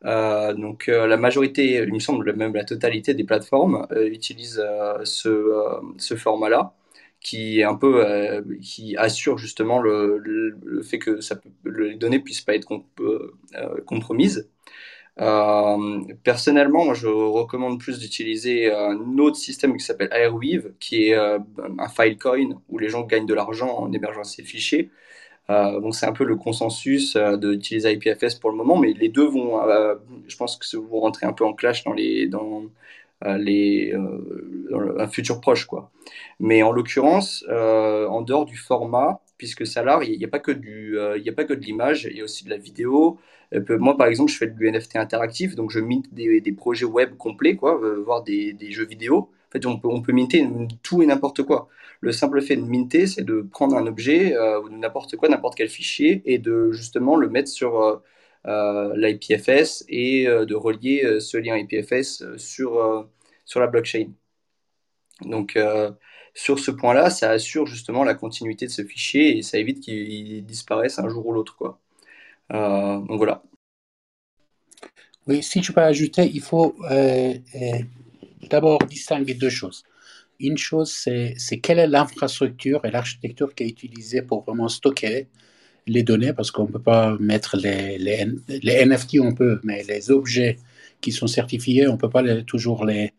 [0.04, 4.62] Donc la majorité, il me semble même la totalité des plateformes utilisent
[5.04, 6.74] ce format-là
[7.20, 11.94] qui est un peu euh, qui assure justement le, le, fait que ça peut, les
[11.96, 13.36] données puissent pas être euh,
[13.86, 14.48] compromises.
[15.20, 21.14] Euh, personnellement, moi, je recommande plus d'utiliser un autre système qui s'appelle Airweave, qui est
[21.14, 24.90] un Filecoin où les gens gagnent de l'argent en hébergeant ces fichiers.
[25.48, 29.60] donc c'est un peu le consensus d'utiliser IPFS pour le moment, mais les deux vont,
[30.26, 32.62] je pense que vont rentrer un peu en clash dans les dans
[33.38, 35.66] les, euh, un futur proche.
[35.66, 35.90] Quoi.
[36.38, 40.52] Mais en l'occurrence, euh, en dehors du format, puisque Salar, il n'y a, pas que
[40.52, 43.18] du, euh, il a pas que de l'image, il y a aussi de la vidéo.
[43.68, 47.56] moi, par exemple, je fais du NFT interactif, donc je minte des, projets web complets,
[47.56, 49.30] quoi, voire des, jeux vidéo.
[49.48, 50.46] En fait, on peut, on peut minter
[50.82, 51.68] tout et n'importe quoi.
[52.00, 55.68] Le simple fait de minter, c'est de prendre un objet, ou n'importe quoi, n'importe quel
[55.68, 57.96] fichier, et de justement le mettre sur euh,
[58.44, 63.08] l'IPFS et euh, de relier euh, ce lien IPFS sur,
[63.44, 64.12] sur la blockchain.
[65.22, 65.58] Donc,
[66.32, 70.46] sur ce point-là, ça assure justement la continuité de ce fichier et ça évite qu'il
[70.46, 71.76] disparaisse un jour ou l'autre.
[72.48, 73.42] Donc voilà.
[75.26, 76.74] Oui, si je peux ajouter, il faut
[78.48, 79.84] d'abord distinguer deux choses.
[80.38, 85.28] Une chose, c'est quelle est l'infrastructure et l'architecture qui est utilisée pour vraiment stocker
[85.86, 87.98] les données parce qu'on ne peut pas mettre les,
[88.86, 90.56] NFT, on peut, mais les objets
[91.00, 93.12] qui sont certifiés, on ne peut pas toujours les,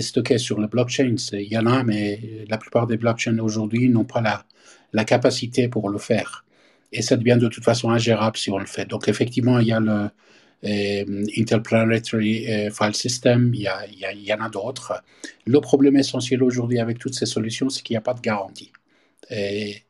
[0.00, 1.14] stocker sur le blockchain.
[1.32, 4.44] Il y en a, mais la plupart des blockchains aujourd'hui n'ont pas
[4.92, 6.44] la, capacité pour le faire.
[6.92, 8.88] Et ça devient de toute façon ingérable si on le fait.
[8.88, 10.08] Donc effectivement, il y a le
[10.64, 15.02] euh, Interplanetary euh, File System, il y, a, il y, en a d'autres.
[15.44, 18.72] Le problème essentiel aujourd'hui avec toutes ces solutions, c'est qu'il n'y a pas de garantie.
[19.30, 19.82] Et,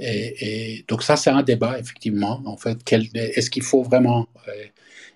[0.00, 2.42] et, donc ça, c'est un débat, effectivement.
[2.44, 2.78] En fait,
[3.14, 4.52] est-ce qu'il faut vraiment euh,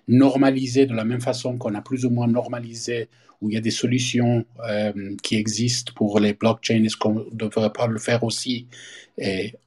[0.07, 3.07] normaliser de la même façon qu'on a plus ou moins normalisé,
[3.41, 7.23] où il y a des solutions euh, qui existent pour les blockchains, est-ce qu'on ne
[7.31, 8.67] devrait pas le faire aussi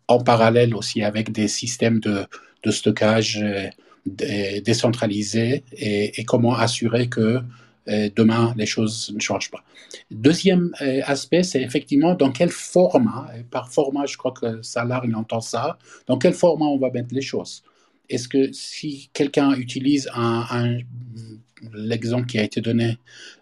[0.09, 2.27] en parallèle aussi avec des systèmes de,
[2.71, 7.41] stockage euh, décentralisés et, comment assurer que
[7.87, 9.63] demain, les choses ne changent pas.
[10.11, 15.15] Deuxième euh, aspect, c'est effectivement dans quel format, par format, je crois que Salar, il
[15.15, 17.63] entend ça, dans quel format on va mettre les choses?
[18.09, 20.79] est-ce que si quelqu'un utilise un,
[21.73, 22.99] l'exemple qui a été donné,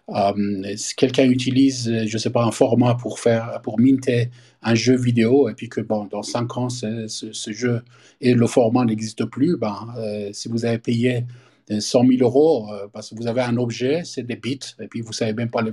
[0.09, 4.29] euh, si quelqu'un utilise, je ne sais pas, un format pour faire, pour minter
[4.61, 7.81] un jeu vidéo, et puis que bon, dans 5 ans, ce, jeu
[8.21, 11.25] et le format n'existe plus, ben, euh, si vous avez payé
[11.69, 15.01] 100 000 euros, euh, parce que vous avez un objet, c'est des bits, et puis
[15.01, 15.71] vous savez même pas les,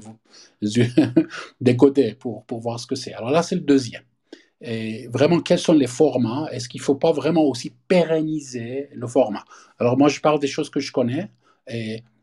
[1.60, 3.12] décoder pour, pour voir ce que c'est.
[3.12, 4.02] Alors là, c'est le deuxième.
[4.60, 6.48] Et vraiment, quels sont les formats?
[6.52, 9.44] Est-ce qu'il ne faut pas vraiment aussi pérenniser le format?
[9.78, 11.30] Alors moi, je parle des choses que je connais.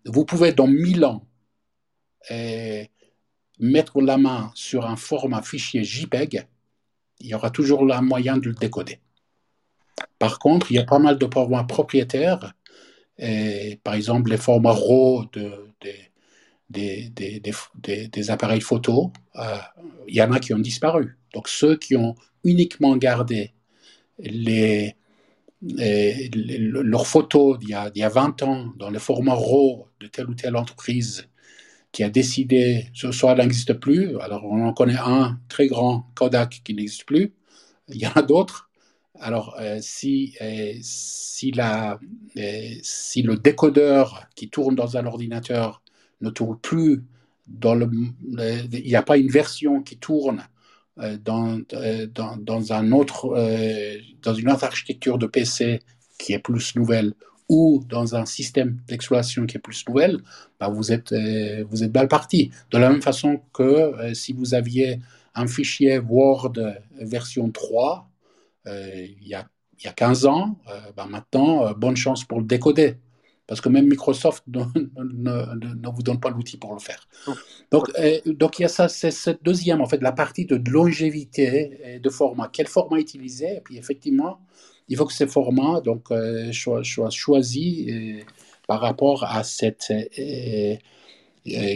[0.05, 1.25] Vous pouvez, dans 1000 ans,
[3.59, 6.47] mettre la main sur un format fichier JPEG,
[7.19, 8.99] il y aura toujours le moyen de le décoder.
[10.17, 12.53] Par contre, il y a pas mal de formats propriétaires,
[13.83, 15.69] par exemple les formats RAW de,
[16.69, 19.57] des, appareils photo, euh,
[20.07, 21.17] il y en a qui ont disparu.
[21.33, 23.53] Donc ceux qui ont uniquement gardé
[25.61, 30.55] leurs photos d'il y, a, 20 ans dans le format RAW de telle ou telle
[30.55, 31.27] entreprise
[31.91, 36.61] qui a décidé, soit elle n'existe plus, alors on en connaît un très grand, Kodak,
[36.63, 37.33] qui n'existe plus,
[37.87, 38.68] il y en a d'autres.
[39.19, 41.99] Alors euh, si, euh, si, la,
[42.81, 45.81] si le décodeur qui tourne dans un ordinateur
[46.21, 47.03] ne tourne plus
[47.63, 50.43] il n'y a pas une version qui tourne
[50.99, 55.81] euh, dans, euh, dans, un autre, euh, dans une autre architecture de PC
[56.17, 57.13] qui est plus nouvelle
[57.47, 60.19] ou dans un système d'exploitation qui est plus nouvelle,
[60.59, 61.15] bah vous êtes,
[61.67, 62.51] vous êtes mal parti.
[62.69, 64.99] De la même façon que si vous aviez
[65.33, 66.53] un fichier Word
[66.99, 68.07] version 3
[68.95, 69.47] il, y a,
[69.79, 70.59] il y a 15 ans,
[70.95, 72.97] bah maintenant, bonne chance pour le décoder
[73.49, 74.61] parce que même Microsoft ne,
[74.95, 77.07] ne, vous donne pas l'outil pour le faire.
[77.71, 80.61] Donc, euh, donc il y a ça, c'est cette deuxième, en fait, la partie de
[80.69, 82.47] longévité et de format.
[82.53, 83.57] Quel format utiliser?
[83.57, 84.39] Et puis, effectivement,
[84.87, 88.19] il faut que ces formats donc, euh, soient, choisis euh,
[88.67, 89.91] par rapport à cette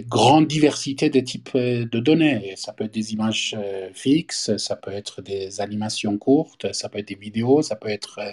[0.07, 2.53] grande diversité de types euh, de données.
[2.57, 6.99] Ça peut être des images euh, fixes, ça peut être des animations courtes, ça peut
[6.99, 8.31] être des vidéos, ça peut être euh,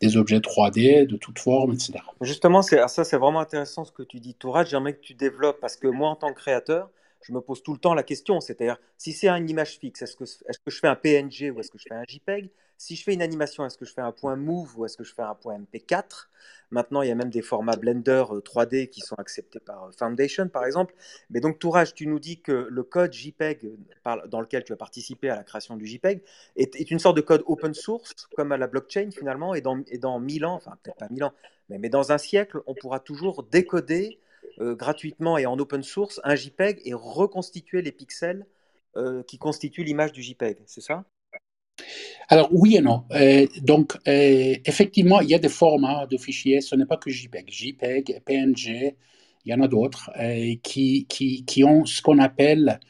[0.00, 1.94] des objets 3D de toute forme, etc.
[2.20, 4.66] Justement, ça c'est vraiment intéressant ce que tu dis, Tourad.
[4.66, 6.90] J'aimerais que tu développes parce que moi, en tant que créateur,
[7.22, 10.16] je me pose tout le temps la question, c'est-à-dire si c'est une image fixe, est
[10.16, 12.50] que je fais un PNG ou est-ce que je fais un JPEG?
[12.78, 15.04] Si je fais une animation, est-ce que je fais un point Move ou est-ce que
[15.04, 16.28] je fais un point MP4
[16.70, 19.90] Maintenant, il y a même des formats Blender 3D euh, qui sont acceptés par euh,
[19.96, 20.94] Foundation, par exemple.
[21.30, 24.76] Mais donc, Tourage, tu nous dis que le code JPEG euh, dans lequel tu as
[24.76, 26.22] participé à la création du JPEG
[26.56, 29.98] est, une sorte de code open source, comme à la blockchain finalement, et dans, et
[29.98, 31.32] dans 1000 ans, enfin peut-être pas 1000 ans,
[31.68, 34.20] mais, mais dans un siècle, on pourra toujours décoder
[34.58, 38.46] gratuitement et en open source un JPEG et reconstituer les pixels
[39.26, 41.04] qui constituent l'image du JPEG, c'est ça?
[42.28, 43.04] Alors oui et non.
[43.12, 47.10] Euh, donc euh, effectivement, il y a des formats de fichiers, ce n'est pas que
[47.10, 47.50] JPEG.
[47.50, 48.96] JPEG, PNG,
[49.44, 52.80] il y en a d'autres euh, qui, qui, ont ce qu'on appelle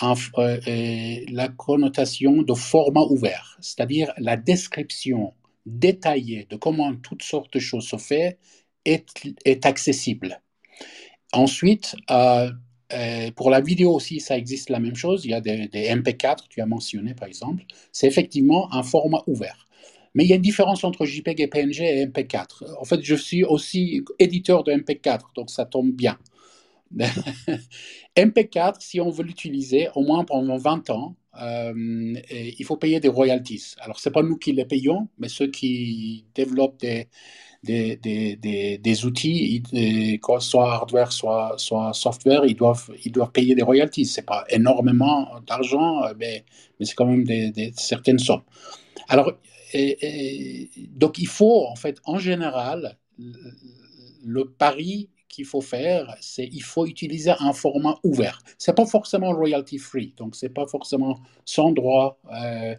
[0.00, 5.32] la connotation de format ouvert, c'est-à-dire la description
[5.64, 8.32] détaillée de comment toutes sortes de choses se font
[8.84, 9.06] est,
[9.44, 10.40] est accessible.
[11.32, 11.96] Ensuite,
[12.92, 15.24] euh, pour la vidéo aussi, ça existe la même chose.
[15.24, 17.64] Il y a des, MP4, tu as mentionné par exemple.
[17.92, 19.66] C'est effectivement un format ouvert.
[20.14, 22.64] Mais il y a une différence entre JPEG et PNG et MP4.
[22.80, 26.18] En fait, je suis aussi éditeur de MP4, donc ça tombe bien.
[28.16, 33.08] MP4, si on veut l'utiliser, au moins pendant 20 ans, euh, il faut payer des
[33.08, 33.74] royalties.
[33.78, 37.08] Alors, ce n'est pas nous qui les payons, mais ceux qui développent des,
[37.66, 37.96] des,
[38.36, 39.62] des, des, outils,
[40.40, 44.06] soit hardware, soit, soit software, ils doivent, ils doivent payer des royalties.
[44.06, 46.44] Ce n'est pas énormément d'argent, mais,
[46.78, 48.42] mais c'est quand même des, certaines sommes.
[49.08, 49.32] Alors,
[50.94, 52.96] donc il faut, en fait, en général,
[54.24, 58.38] le pari qu'il faut faire, c'est il faut utiliser un format ouvert.
[58.58, 62.18] C'est pas forcément royalty free, donc c'est pas forcément sans droit.
[62.32, 62.74] Euh,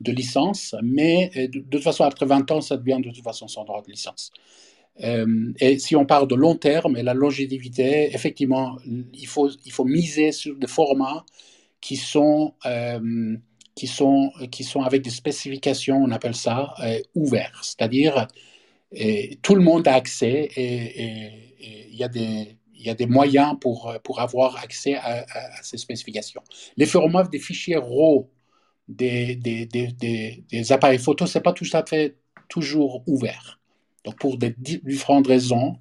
[0.00, 3.48] de licence, mais euh, de, toute façon, après 20 ans, ça devient de toute façon
[3.48, 4.30] sans droit de licence.
[5.02, 9.72] Euh, et si on parle de long terme et la longévité, effectivement, il faut, il
[9.72, 11.24] faut miser sur des formats
[11.80, 13.36] qui sont, euh,
[13.74, 16.74] qui sont, qui sont avec des spécifications, on appelle ça,
[17.14, 17.60] ouverts.
[17.62, 18.26] C'est-à-dire,
[19.42, 21.30] tout le monde a accès et
[21.60, 25.62] il y a des il y a des moyens pour, pour avoir accès à, à,
[25.62, 26.42] ces spécifications.
[26.76, 28.28] Les formats des fichiers RAW
[28.88, 32.16] des, des, des, des appareils photo, ce n'est pas tout à fait
[32.48, 33.58] toujours ouvert.
[34.04, 35.76] Donc, pour des différentes raisons,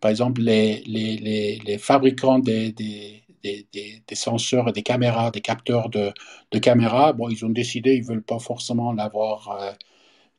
[0.00, 5.90] par exemple, les, les, les, fabricants des, des, des, senseurs et des caméras, des capteurs
[5.90, 6.10] de,
[6.52, 9.72] de caméras, bon, ils ont décidé, ils ne veulent pas forcément l'avoir euh,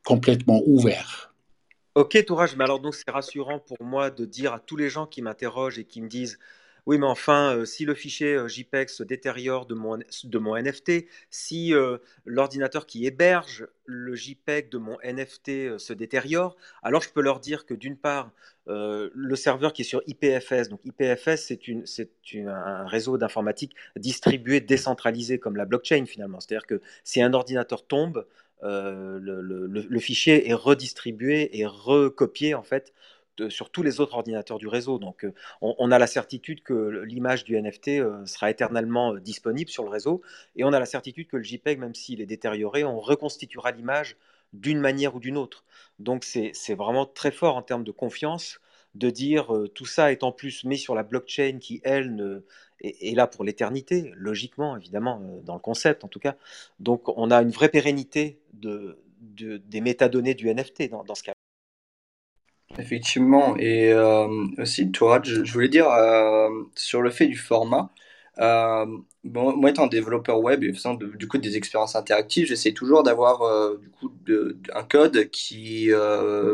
[0.03, 1.34] complètement ouvert.
[1.93, 5.05] Ok, Tourage, mais alors donc c'est rassurant pour moi de dire à tous les gens
[5.05, 6.38] qui m'interrogent et qui me disent
[6.88, 9.97] oui, mais enfin, euh, si le fichier euh, JPEG se détériore de mon,
[10.55, 17.09] NFT, si euh, l'ordinateur qui héberge le JPEG de mon NFT se détériore, alors je
[17.09, 18.31] peux leur dire que d'une part,
[18.67, 21.53] le serveur qui est sur IPFS, donc IPFS,
[21.85, 22.09] c'est
[22.45, 26.41] un réseau d'informatique distribué, décentralisé comme la blockchain finalement.
[26.41, 28.25] C'est-à-dire que si un ordinateur tombe,
[28.61, 32.93] le, fichier est redistribué et recopié en fait
[33.49, 34.99] sur tous les autres ordinateurs du réseau.
[34.99, 39.69] Donc euh, on, a la certitude que l'image du NFT euh, sera éternellement euh, disponible
[39.69, 40.21] sur le réseau
[40.55, 44.17] et on a la certitude que le JPEG, même s'il est détérioré, on reconstituera l'image
[44.53, 45.65] d'une manière ou d'une autre.
[45.99, 48.59] Donc c'est vraiment très fort en termes de confiance
[48.95, 52.41] de dire tout ça est en plus mis sur la blockchain qui, elle,
[52.79, 56.35] est, là pour l'éternité, logiquement, évidemment, dans le concept en tout cas.
[56.79, 61.36] Donc on a une vraie pérennité de, des métadonnées du NFT dans, dans ce cas.
[62.78, 67.89] Effectivement, et euh, aussi, toi, je, voulais dire euh, sur le fait du format.
[68.39, 68.86] Euh,
[69.24, 73.78] bon, moi, étant développeur web et faisant du coup des expériences interactives, j'essaie toujours d'avoir
[73.80, 74.11] du coup
[74.76, 75.89] un code qui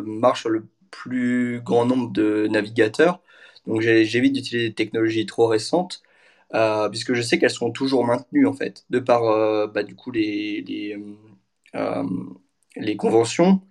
[0.05, 3.19] marche sur le plus grand nombre de navigateurs.
[3.67, 6.03] Donc, j'évite d'utiliser des technologies trop récentes,
[6.91, 9.23] puisque je sais qu'elles sont toujours maintenues en fait, de par
[9.69, 10.63] bah, du coup les,
[12.75, 13.61] les conventions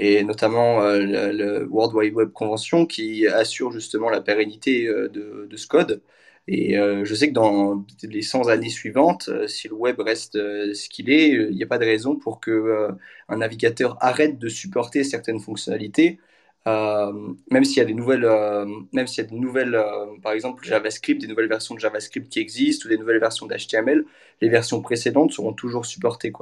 [0.00, 0.98] et notamment euh,
[1.32, 6.02] le, World Wide Web Convention qui assure justement la pérennité euh, de, de, ce code.
[6.48, 10.88] Et euh, je sais que dans les 100 années suivantes, si le web reste ce
[10.88, 12.88] qu'il est, il n'y a pas de raison pour que
[13.28, 16.29] un navigateur arrête de supporter certaines fonctionnalités euh,
[16.66, 20.32] même s'il y a des nouvelles, euh, même s'il y a des nouvelles, euh, par
[20.32, 24.04] exemple JavaScript, des nouvelles versions de JavaScript qui existent ou des nouvelles versions d'HTML,
[24.40, 26.32] les versions précédentes seront toujours supportées,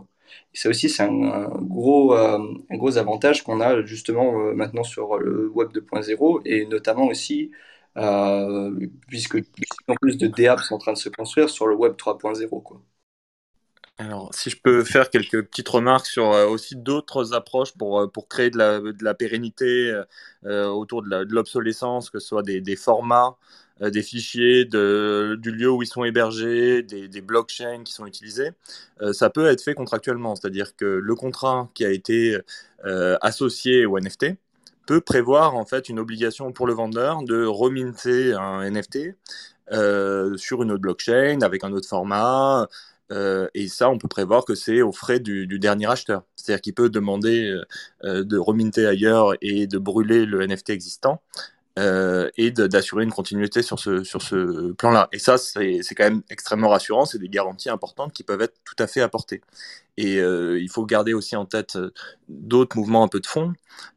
[0.52, 2.14] ça aussi, c'est un, gros,
[2.70, 7.50] gros avantage qu'on a justement maintenant sur le Web 2.0 et notamment aussi
[9.08, 9.38] puisque
[9.88, 12.80] en plus de DApps sont en train de se construire sur le Web 3.0, quoi.
[14.01, 18.07] Alors, si je peux faire quelques petites remarques sur euh, aussi d'autres approches pour, euh,
[18.07, 19.92] pour créer de la, de la pérennité
[20.46, 23.36] euh, autour de l'obsolescence, que ce soit des, des formats,
[23.80, 28.51] des fichiers, du lieu où ils sont hébergés, des blockchains qui sont utilisés,
[29.12, 30.34] ça peut être fait contractuellement.
[30.34, 32.36] C'est-à-dire que le contrat qui a été
[33.22, 34.34] associé au NFT
[34.84, 39.14] peut prévoir en fait une obligation pour le vendeur de reminter un NFT
[40.36, 42.66] sur une autre blockchain avec un autre format
[43.11, 46.22] euh, et ça, on peut prévoir que c'est aux frais du, dernier acheteur.
[46.36, 47.64] C'est-à-dire qu'il peut demander euh,
[48.04, 51.22] euh de reminter ailleurs et de brûler le NFT existant
[52.36, 55.09] et d'assurer une continuité sur ce, sur ce plan-là.
[55.12, 57.04] Et ça, c'est quand même extrêmement rassurant.
[57.04, 59.42] C'est des garanties importantes qui peuvent être tout à fait apportées.
[59.96, 61.78] Et il faut garder aussi en tête
[62.29, 63.55] d'autres mouvements un peu de fond.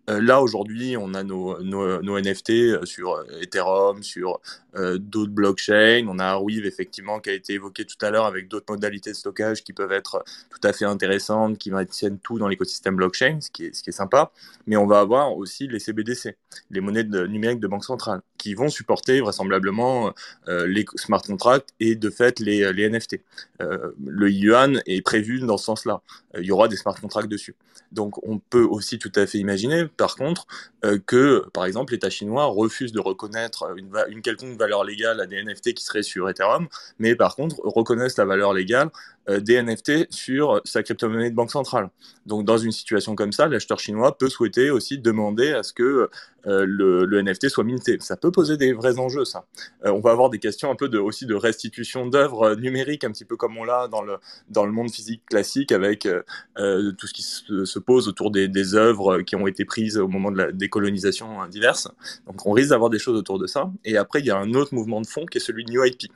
[0.09, 4.39] Euh, là, aujourd'hui, on a nos, NFT sur Ethereum, sur
[4.75, 6.05] euh, d'autres blockchains.
[6.07, 9.15] On a Arweave, effectivement, qui a été évoqué tout à l'heure avec d'autres modalités de
[9.15, 13.51] stockage qui peuvent être tout à fait intéressantes, qui maintiennent tout dans l'écosystème blockchain, ce
[13.51, 14.31] qui, est, sympa.
[14.67, 16.35] Mais on va avoir aussi les CBDC,
[16.69, 20.13] les monnaies numériques de banque centrale, qui vont supporter vraisemblablement
[20.47, 23.21] euh, les smart contracts et de fait les, les NFT.
[23.59, 26.01] le yuan est prévu dans ce sens-là
[26.35, 27.55] euh, il y aura des smart contracts dessus.
[27.91, 30.47] Donc on peut aussi tout à fait imaginer, par contre,
[30.85, 35.25] euh, que, par exemple, l'État chinois refuse de reconnaître une, une, quelconque valeur légale à
[35.25, 36.67] des NFT qui seraient sur Ethereum,
[36.99, 41.51] mais par contre reconnaissent la valeur légale euh, des NFT sur sa crypto-monnaie de banque
[41.51, 41.89] centrale.
[42.25, 46.09] Donc dans une situation comme ça, l'acheteur chinois peut souhaiter aussi demander à ce que
[46.47, 47.97] euh, le, NFT soit minté.
[47.99, 49.45] Ça peut poser des vrais enjeux, ça.
[49.85, 53.25] Euh, on va avoir des questions un peu aussi de restitution d'œuvres numériques, un petit
[53.25, 54.17] peu comme on l'a dans le,
[54.49, 58.47] dans le monde physique classique, avec euh, tout ce qui se, se, pose autour des,
[58.47, 61.87] des œuvres qui ont été prises au moment de la décolonisation diverses.
[62.25, 63.71] Donc on risque d'avoir des choses autour de ça.
[63.85, 65.83] Et après, il y a un autre mouvement de fond qui est celui de New
[65.83, 66.11] IP.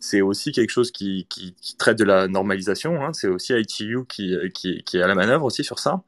[0.00, 1.26] c'est aussi quelque chose qui
[1.76, 3.04] traite de la normalisation.
[3.04, 3.12] Hein.
[3.12, 6.02] C'est aussi ITU qui, qui, qui, est à la manœuvre aussi sur ça.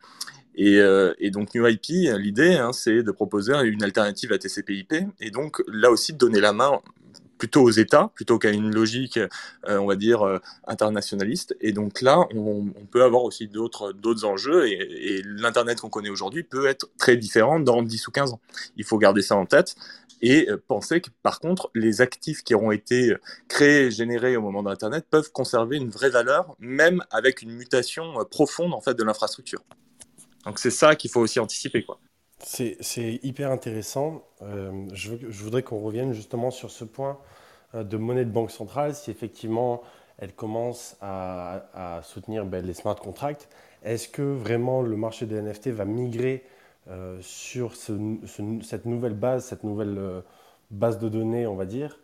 [0.56, 1.86] Et, euh, donc New IP,
[2.18, 6.40] l'idée, hein, c'est de proposer une alternative à TCP/IP et donc là aussi de donner
[6.40, 6.80] la main
[7.41, 11.57] plutôt aux États plutôt qu'à une logique, euh, on va dire, euh, internationaliste.
[11.61, 16.43] Et donc là, on, peut avoir aussi d'autres enjeux et, et l'Internet qu'on connaît aujourd'hui
[16.43, 18.41] peut être très différent dans 10 ou 15 ans.
[18.76, 19.74] Il faut garder ça en tête
[20.20, 23.14] et euh, penser que par contre, les actifs qui auront été
[23.49, 28.74] créés, générés au moment d'Internet peuvent conserver une vraie valeur, même avec une mutation profonde
[28.74, 29.62] en fait de l'infrastructure.
[30.45, 31.84] Donc c'est ça qu'il faut aussi anticiper.
[31.84, 31.99] quoi.
[32.43, 34.22] C'est hyper intéressant.
[34.43, 37.18] Euh, je, voudrais qu'on revienne justement sur ce point
[37.74, 39.82] euh, de monnaie de banque centrale, si effectivement
[40.18, 43.49] elle commence à, soutenir ben, les smart contracts.
[43.82, 46.45] Est-ce que vraiment le marché des NFT va migrer
[46.88, 50.22] euh, sur cette nouvelle base, cette nouvelle
[50.70, 51.99] base de données, on va dire,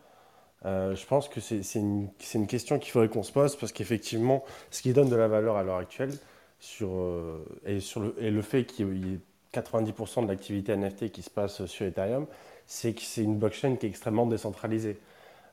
[0.63, 2.09] je pense que c'est une,
[2.47, 5.63] question qu'il faudrait qu'on se pose parce qu'effectivement, ce qui donne de la valeur à
[5.63, 6.13] l'heure actuelle,
[6.59, 6.89] sur,
[7.67, 9.19] et, sur le fait qu'il y ait
[9.53, 12.25] 90% de l'activité NFT qui se passe sur Ethereum,
[12.65, 14.99] c'est que c'est une blockchain qui est extrêmement décentralisée.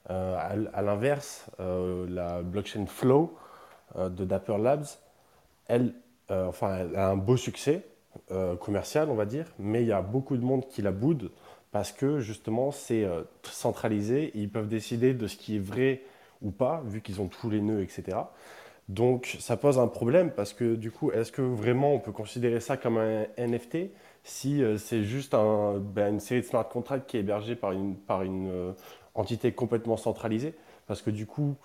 [0.09, 3.37] à, à l'inverse, la blockchain Flow
[3.97, 4.87] de Dapper Labs,
[5.69, 5.95] elle,
[6.29, 7.85] enfin, elle a un beau succès,
[8.31, 11.33] euh, commercial, on va dire, mais il y a beaucoup de monde qui la boude
[11.73, 16.03] parce que justement c'est euh, centralisé ils peuvent décider de ce qui est vrai
[16.41, 18.19] ou pas, vu qu'ils ont tous les nœuds, etc.
[18.89, 22.61] Donc ça pose un problème parce que du coup, est-ce que vraiment on peut considérer
[22.61, 23.91] ça comme un NFT
[24.25, 27.73] si euh, c'est juste un, ben, une série de smart contracts qui est hébergée par
[27.73, 28.75] une, par une
[29.15, 30.55] entité complètement centralisée?
[30.87, 31.57] Parce que du coup,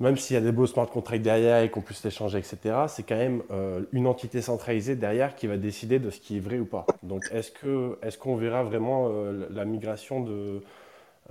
[0.00, 3.02] même s'il y a des beaux smart contracts derrière et qu'on puisse l'échanger, etc., c'est
[3.02, 6.58] quand même euh, une entité centralisée derrière qui va décider de ce qui est vrai
[6.58, 6.86] ou pas.
[7.02, 10.24] Donc, est-ce qu'on verra vraiment euh, la migration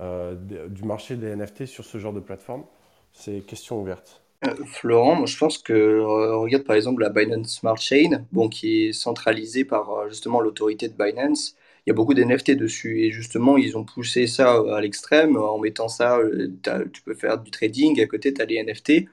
[0.00, 0.34] euh,
[0.68, 2.64] du marché des NFT sur ce genre de plateforme?
[3.12, 4.22] C'est question ouverte.
[4.66, 9.64] Florent, je pense que regarde par exemple la Binance Smart Chain, bon, qui est centralisée
[9.64, 11.56] par justement l'autorité de Binance
[11.88, 13.00] il y a beaucoup d'NFT dessus.
[13.00, 16.48] Et justement, ils ont poussé ça euh, à l'extrême en mettant ça, euh,
[16.92, 19.08] tu peux faire du trading, à côté, tu as les NFT.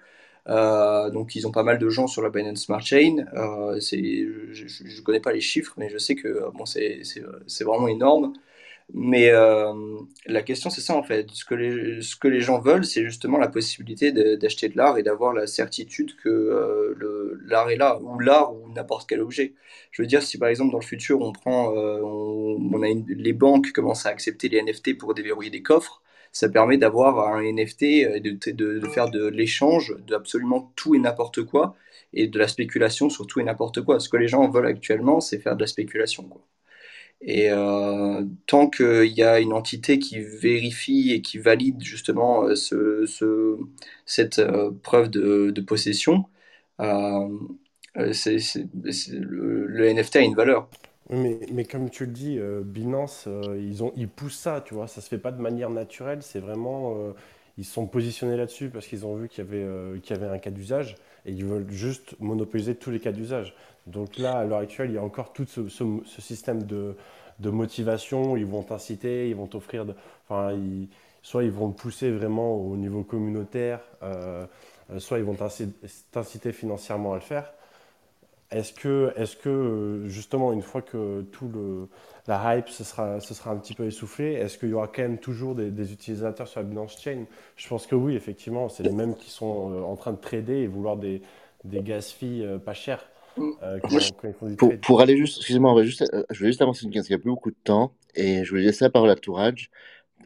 [0.49, 3.26] Euh, donc, ils ont pas mal de gens sur la Binance Smart Chain.
[3.34, 8.34] je ne connais pas les chiffres, mais je sais que bon, c'est vraiment énorme.
[8.94, 9.74] Mais euh,
[10.28, 11.30] la question, c'est ça en fait.
[11.32, 14.98] Ce que les, ce que les gens veulent, c'est justement la possibilité d'acheter de, l'art
[14.98, 19.54] et d'avoir la certitude que euh, l'art est là, ou l'art, ou n'importe quel objet.
[19.92, 23.34] Je veux dire, si par exemple dans le futur, on prend, euh, on, a les
[23.34, 27.84] banques commencent à accepter les NFT pour déverrouiller des coffres, ça permet d'avoir un NFT
[27.84, 31.76] et de, de, de faire de l'échange d'absolument tout et n'importe quoi,
[32.14, 34.00] et de la spéculation sur tout et n'importe quoi.
[34.00, 36.30] Ce que les gens veulent actuellement, c'est faire de la spéculation.
[37.28, 42.55] Et euh, tant qu'il y a une entité qui vérifie et qui valide justement euh,
[42.55, 43.57] ce, ce,
[44.05, 46.26] cette euh, preuve de, possession,
[46.78, 47.32] le,
[47.95, 50.69] le, NFT a une valeur.
[51.09, 55.01] Mais, mais comme tu le dis, Binance, ils, ont, ils poussent ça, tu vois, ça
[55.01, 56.95] se fait pas de manière naturelle, c'est vraiment,
[57.57, 60.38] ils sont positionnés là-dessus parce qu'ils ont vu qu'il y, avait, qu'il y avait un
[60.39, 60.95] cas d'usage
[61.26, 63.55] et ils veulent juste monopoliser tous les cas d'usage.
[63.88, 65.67] Donc là, à l'heure actuelle, il y a encore tout ce,
[66.19, 66.95] système de,
[67.43, 68.38] motivation.
[68.38, 69.86] Ils vont t'inciter, ils vont t'offrir.
[70.28, 70.57] Enfin,
[71.21, 74.45] soit ils vont te pousser vraiment au niveau communautaire, euh,
[74.99, 75.36] soit ils vont
[76.11, 77.51] t'inciter financièrement à le faire.
[78.56, 81.89] Est-ce que, est que, justement, une fois que tout le,
[82.26, 85.01] la hype se sera, ce sera un petit peu essoufflé, est-ce qu'il y aura quand
[85.01, 87.26] même toujours des, utilisateurs sur la Binance Chain?
[87.58, 90.62] Je pense que oui, effectivement, c'est les mêmes qui sont euh, en train de trader
[90.62, 91.22] et vouloir des,
[91.66, 93.06] des gas fees euh, pas chers.
[93.38, 93.80] Euh,
[94.82, 97.32] pour, aller juste, excusez-moi, euh, je vais juste avancer une question, il n'y a plus
[97.32, 99.70] beaucoup de temps, et je vais laisser la parole à Tourage,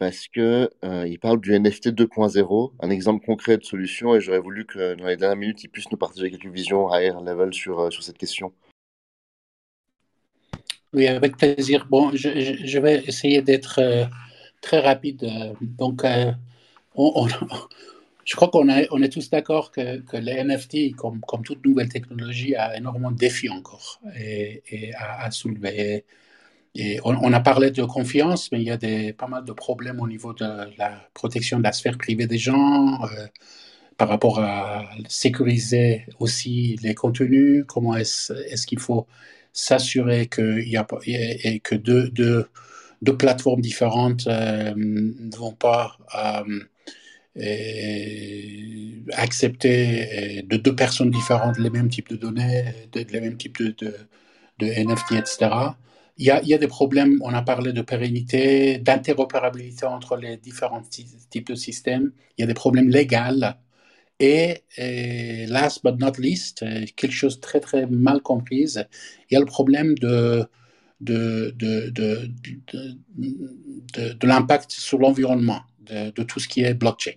[0.00, 4.40] parce que euh, il parle du NFT 2.0, un exemple concret de solution, et j'aurais
[4.40, 7.52] voulu que dans les dernières minutes, il puisse nous partager quelques visions à air level
[7.52, 8.50] sur, sur cette question.
[10.94, 11.86] Oui, avec plaisir.
[11.90, 13.78] Bon, je, vais essayer d'être
[14.62, 15.30] très rapide.
[15.60, 16.02] Donc,
[16.94, 17.28] on, on,
[18.24, 21.90] je crois qu'on on est tous d'accord que, que, les NFT, comme, comme, toute nouvelle
[21.90, 24.62] technologie, a énormément de défis encore et,
[24.96, 25.78] à, soulever.
[25.78, 26.04] Et
[27.04, 28.78] on, a parlé de confiance, mais il y a
[29.12, 30.44] pas mal de problèmes au niveau de
[30.78, 33.26] la protection de la sphère privée des gens, euh,
[33.96, 39.06] par rapport à sécuriser aussi les contenus, comment est-ce est qu'il faut
[39.52, 42.48] s'assurer que deux,
[43.18, 45.96] plateformes différentes euh, ne vont pas...
[46.16, 46.44] Euh,
[49.12, 52.64] accepter de deux personnes différentes les mêmes types de données,
[52.94, 53.94] les mêmes types de
[54.60, 55.48] NFT, etc.
[56.18, 61.46] Il y, a, des problèmes, on a parlé de pérennité, d'interopérabilité entre les différents types
[61.46, 62.12] de systèmes.
[62.36, 63.46] Il y a des problèmes légaux.
[64.18, 64.64] Et,
[65.48, 66.64] last but not least,
[66.96, 68.86] quelque chose de très très mal comprise,
[69.30, 70.44] il y a le problème de,
[71.00, 72.30] de, de, de,
[73.94, 77.12] de, de l'impact sur l'environnement de, tout ce qui est blockchain.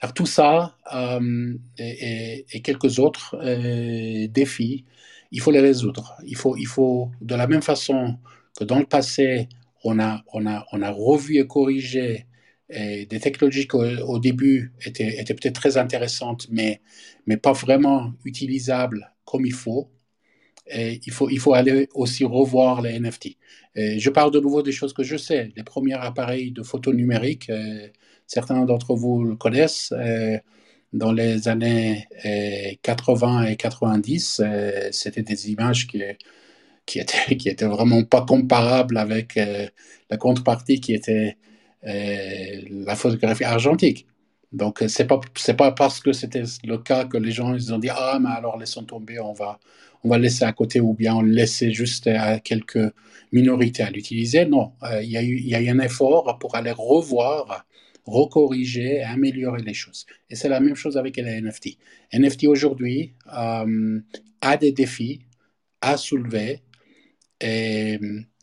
[0.00, 4.84] Alors tout ça euh, et, quelques autres euh, défis,
[5.30, 6.16] il faut les résoudre.
[6.26, 8.18] Il faut, il faut, de la même façon
[8.58, 9.48] que dans le passé,
[9.84, 12.26] on a, on a, on a revu et corrigé
[12.70, 16.82] et des technologies qui au, début étaient, étaient peut-être très intéressantes, mais,
[17.26, 19.90] mais pas vraiment utilisables comme il faut.
[20.74, 23.38] Il, faut, il faut aller aussi revoir les NFT.
[23.74, 25.50] Je parle de nouveau des choses que je sais.
[25.56, 27.88] Les premiers appareils de photo numérique, euh,
[28.26, 29.92] certains d'entre vous le connaissent.
[29.96, 30.38] Euh,
[30.92, 32.06] dans les années
[32.82, 34.42] 80 euh, et 90,
[34.92, 36.02] c'était des images qui,
[36.86, 36.98] qui
[37.48, 39.38] était vraiment pas comparable avec
[40.10, 41.36] la contrepartie qui était
[41.82, 44.06] la photographie argentique.
[44.52, 47.90] Donc, pas, c'est pas parce que c'était le cas que les gens ils ont dit
[47.90, 49.58] Ah, mais alors laissons tomber, on va,
[50.04, 52.92] on va laisser à côté ou bien on laisser juste à quelques
[53.32, 54.46] minorités à l'utiliser.
[54.46, 57.66] Non, euh, il y, a eu, y a eu un effort pour aller revoir,
[58.08, 60.06] recorriger, améliorer les choses.
[60.30, 61.78] Et c'est la même chose avec les NFT.
[62.12, 64.00] NFT aujourd'hui euh,
[64.40, 65.20] a des défis
[65.80, 66.62] à soulever
[67.40, 67.98] et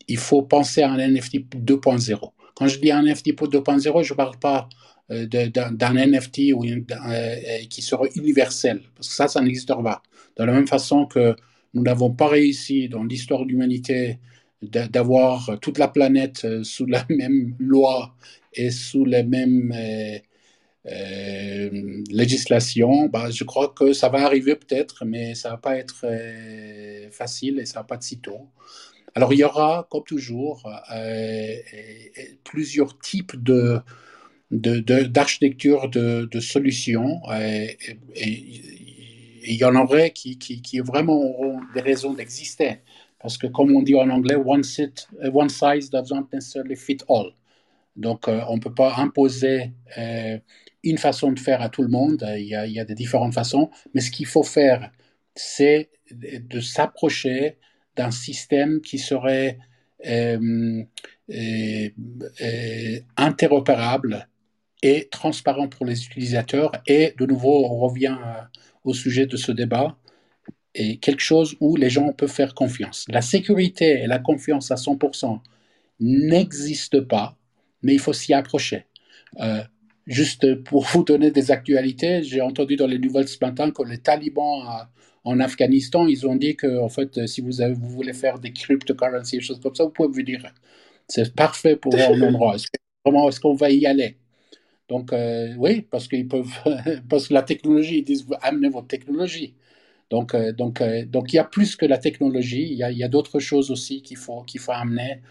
[0.08, 2.32] il faut penser à un NFT 2.0.
[2.56, 4.70] Quand je dis un NFT 2.0, je ne parle pas
[5.12, 6.54] euh, d'un NFT
[7.70, 10.02] qui serait universel, parce que ça, ça n'existera pas.
[10.38, 11.36] De la même façon que
[11.74, 14.20] nous n'avons pas réussi dans l'histoire de l'humanité
[14.70, 18.16] d'avoir toute la planète euh, sous la même loi
[18.54, 20.20] et sous les mêmes euh,
[20.88, 26.06] euh, législations, bah, je crois que ça va arriver peut-être, mais ça va pas être
[27.12, 28.50] facile et ça va pas être si tôt.
[29.16, 30.70] Alors il y aura, comme toujours,
[32.44, 33.80] plusieurs types de
[34.52, 37.78] d'architecture de, de, solutions et,
[39.48, 42.80] il y en aurait qui, qui, vraiment auront des raisons d'exister.
[43.26, 47.32] Parce que, comme on dit en anglais, one, sit, one size doesn't necessarily fit all.
[47.96, 50.38] Donc, euh, on ne peut pas imposer euh,
[50.84, 52.24] une façon de faire à tout le monde.
[52.38, 53.72] Il y a, des différentes façons.
[53.96, 54.92] Mais ce qu'il faut faire,
[55.34, 57.58] c'est de s'approcher
[57.96, 59.58] d'un système qui serait
[60.06, 60.84] euh,
[63.18, 64.28] interopérable
[64.84, 66.74] et transparent pour les utilisateurs.
[66.86, 68.20] Et de nouveau, on revient
[68.84, 69.98] au sujet de ce débat
[70.76, 73.06] est quelque chose où les gens peuvent faire confiance.
[73.10, 75.40] La sécurité et la confiance à 100%
[76.00, 77.38] n'existent pas,
[77.82, 78.86] mais il faut s'y approcher.
[79.40, 79.64] Euh,
[80.06, 83.98] juste pour vous donner des actualités, j'ai entendu dans les nouvelles ce matin que les
[83.98, 84.88] talibans
[85.24, 89.44] en Afghanistan, ils ont dit que en fait, si vous, voulez faire des cryptocurrencies, des
[89.44, 90.46] choses comme ça, vous pouvez venir.
[91.08, 92.56] C'est parfait pour un endroit.
[93.04, 94.18] Comment est-ce qu'on va y aller?
[94.88, 96.48] Donc, euh, oui, parce qu'ils peuvent,
[97.10, 99.56] parce que la technologie, ils disent, amenez votre technologie.
[100.10, 103.08] Donc, euh, donc, euh, donc, il y a plus que la technologie, il y a,
[103.08, 105.22] d'autres choses aussi qu'il faut, qu'il faut amener.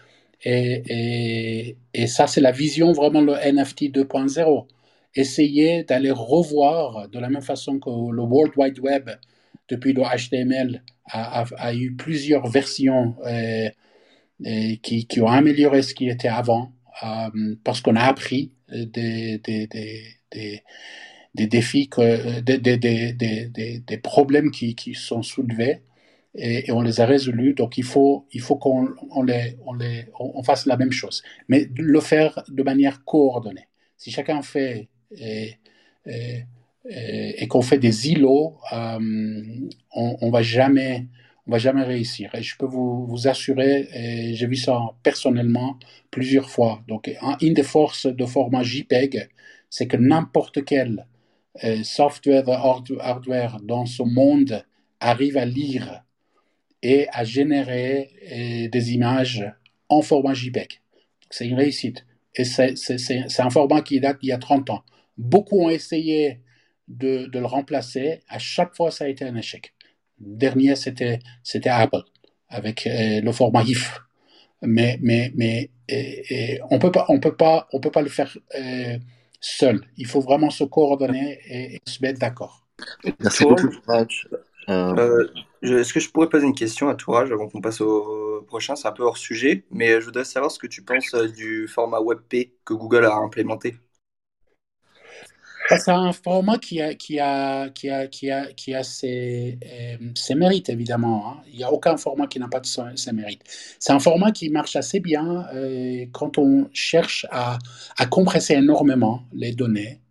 [0.43, 1.75] Et,
[2.07, 4.67] ça, c'est la vision vraiment le NFT 2.0.
[5.15, 9.09] Essayer d'aller revoir de la même façon que le World Wide Web,
[9.69, 13.15] depuis le HTML, a, a, eu plusieurs versions
[14.83, 16.71] qui, qui, ont amélioré ce qui était avant,
[17.63, 20.63] parce qu'on a appris des, des
[21.35, 25.81] défis, que, des, des, des, problèmes qui, qui sont soulevés
[26.35, 27.53] et, on les a résolus.
[27.53, 31.23] Donc il faut, il faut qu'on on les, on les, on fasse la même chose,
[31.47, 33.67] mais le faire de manière coordonnée.
[33.97, 35.55] Si chacun fait et,
[36.05, 38.99] et, qu'on fait des îlots, euh,
[39.93, 41.07] on, on va jamais
[41.47, 42.33] on va jamais réussir.
[42.33, 45.77] Et je peux vous, vous assurer, et j'ai vu ça personnellement
[46.11, 46.81] plusieurs fois.
[46.87, 47.11] Donc,
[47.41, 49.29] une des forces de format JPEG,
[49.69, 51.05] c'est que n'importe quel
[51.63, 54.63] euh, software, hardware dans ce monde
[54.99, 56.03] arrive à lire
[56.81, 59.49] et à générer euh, des images
[59.87, 60.81] en format JPEG.
[61.29, 62.05] C'est une réussite.
[62.35, 64.83] Et c'est un format qui date d'il y a 30 ans.
[65.17, 66.41] Beaucoup ont essayé
[66.89, 68.19] de, le remplacer.
[68.27, 69.73] À chaque fois, ça a été un échec
[70.19, 71.19] dernier, c'était,
[71.65, 72.03] Apple,
[72.49, 74.01] avec euh, le format IF.
[74.61, 74.99] Mais,
[76.69, 77.67] on peut pas, on peut pas,
[78.01, 78.37] le faire
[79.45, 79.81] seul.
[79.97, 82.65] Il faut vraiment se coordonner et, se mettre d'accord.
[83.19, 83.69] Merci beaucoup,
[84.67, 85.27] euh,
[85.61, 88.75] Est-ce que je pourrais poser une question à Tourage avant qu'on passe au prochain?
[88.75, 91.99] C'est un peu hors sujet, mais je voudrais savoir ce que tu penses du format
[92.01, 93.77] WebP que Google a implémenté.
[95.67, 99.97] C'est un format qui a, qui a, qui a, qui a, qui a ses, euh,
[100.15, 101.27] ses mérites, évidemment.
[101.27, 101.41] Hein.
[101.51, 103.41] Il n'y a aucun format qui n'a pas de ses mérites.
[103.79, 107.57] C'est un format qui marche assez bien euh, quand on cherche à,
[107.97, 110.01] à, compresser énormément les données.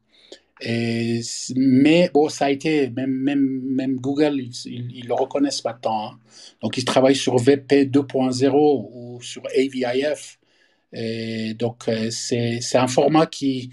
[1.57, 6.09] Mais bon, ça a été, même, même, même Google, ils, ils, le reconnaissent maintenant.
[6.09, 6.19] Hein.
[6.63, 10.39] Donc, ils travaillent sur VP 2.0 ou sur AVIF.
[10.93, 13.71] Et donc, euh, c'est un format qui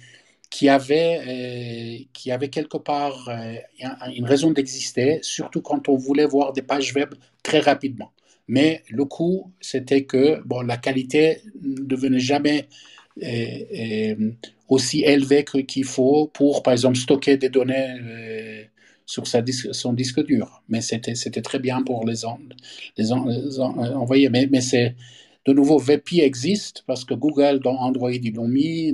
[0.51, 3.55] qui avait, euh, qui avait quelque part euh,
[4.13, 8.11] une raison d'exister, surtout quand on voulait voir des pages web très rapidement.
[8.47, 12.67] Mais le coup, c'était que bon, la qualité ne devenait jamais
[13.23, 14.31] euh,
[14.67, 18.67] aussi élevée qu'il faut pour, par exemple, stocker des données
[19.05, 19.41] sur sa
[19.71, 20.63] son disque dur.
[20.67, 22.39] Mais c'était très bien pour les, en,
[22.97, 24.29] les, envoyer.
[24.29, 24.95] Mais, mais c'est
[25.45, 28.93] de nouveau, VP existe parce que Google, dans Android, ils l'ont mis.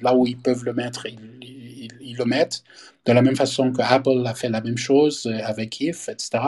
[0.00, 2.62] Là où ils peuvent le mettre, ils, le mettent.
[3.06, 6.38] De la même façon que Apple a fait la même chose avec IF, etc.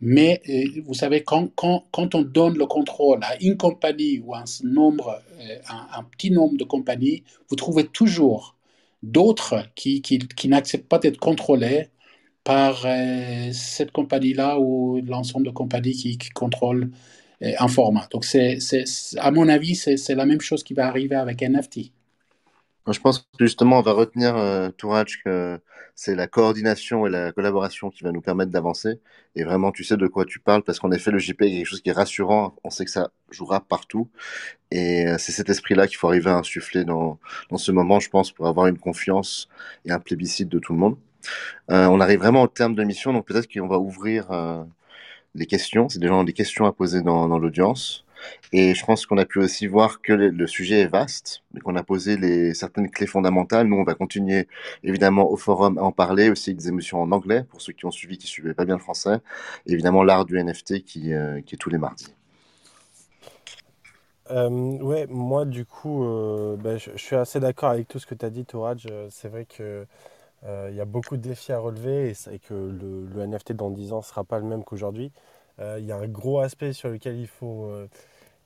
[0.00, 5.20] Mais euh, vous savez, quand, on donne le contrôle à une compagnie ou un, nombre,
[5.40, 8.56] euh, un, petit nombre de compagnies, vous trouvez toujours
[9.02, 10.02] d'autres qui,
[10.46, 11.88] n'acceptent pas d'être contrôlés
[12.44, 16.90] par euh, cette compagnie-là ou l'ensemble de compagnies qui contrôlent
[17.42, 18.06] un format.
[18.10, 18.58] Donc, c'est,
[19.18, 21.92] à mon avis, c'est la même chose qui va arriver avec NFT.
[22.92, 24.70] Je pense que justement, on va retenir, euh,
[25.24, 25.60] que
[25.94, 29.00] c'est la coordination et la collaboration qui va nous permettre d'avancer.
[29.36, 31.66] Et vraiment, tu sais de quoi tu parles, parce qu'en effet, le JP est quelque
[31.66, 32.56] chose qui est rassurant.
[32.64, 34.08] On sait que ça jouera partout.
[34.70, 37.18] Et euh, c'est cet esprit-là qu'il faut arriver à insuffler dans,
[37.50, 39.48] dans ce moment, je pense, pour avoir une confiance
[39.84, 40.96] et un plébiscite de tout le monde.
[41.70, 44.64] Euh, on arrive vraiment au terme de l'émission, donc peut-être qu'on va ouvrir euh,
[45.34, 45.88] les questions.
[45.88, 48.04] C'est gens des questions à poser dans, l'audience.
[48.52, 51.76] Et je pense qu'on a pu aussi voir que le, sujet est vaste, mais qu'on
[51.76, 53.66] a posé les, certaines clés fondamentales.
[53.66, 54.46] Nous, on va continuer
[54.84, 57.86] évidemment au forum à en parler, aussi avec des émissions en anglais pour ceux qui
[57.86, 59.18] ont suivi, qui ne suivaient pas bien le français.
[59.66, 62.14] Évidemment, l'art du NFT qui, euh, qui est tous les mardis.
[64.30, 68.14] Euh, ouais, moi du coup, euh, ben, je, suis assez d'accord avec tout ce que
[68.14, 68.86] tu as dit, Touraj.
[69.10, 69.86] C'est vrai qu'il
[70.46, 73.98] il y a beaucoup de défis à relever et, que le, NFT dans 10 ans
[73.98, 75.12] ne sera pas le même qu'aujourd'hui.
[75.58, 77.70] Il y a un gros aspect sur lequel il faut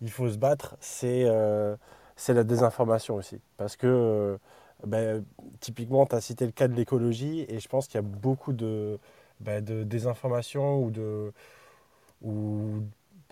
[0.01, 1.77] il faut se battre, euh,
[2.17, 3.41] c'est la désinformation aussi.
[3.57, 4.39] Parce que, euh,
[4.87, 5.25] ben,
[5.61, 8.53] typiquement, tu as cité le cas de l'écologie, et je pense qu'il y a beaucoup
[8.53, 8.99] de,
[9.41, 11.33] ben, de désinformation ou, de,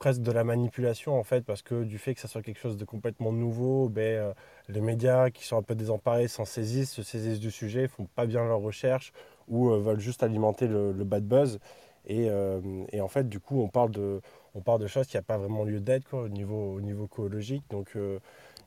[0.03, 2.77] presque de la manipulation, en fait, parce que du fait que ça soit quelque chose
[2.77, 4.33] de complètement nouveau, ben, euh,
[4.69, 8.27] les médias qui sont un peu désemparés s'en saisissent, se saisissent du sujet, font pas
[8.27, 9.13] bien leur recherche,
[9.47, 11.61] ou veulent juste alimenter le, bad buzz.
[12.07, 12.29] Et,
[12.93, 14.21] et, en fait, du coup, on parle de,
[14.55, 17.65] on parle de choses qui n'ont pas vraiment lieu d'être au niveau, au niveau écologique.
[17.71, 18.19] Donc, euh,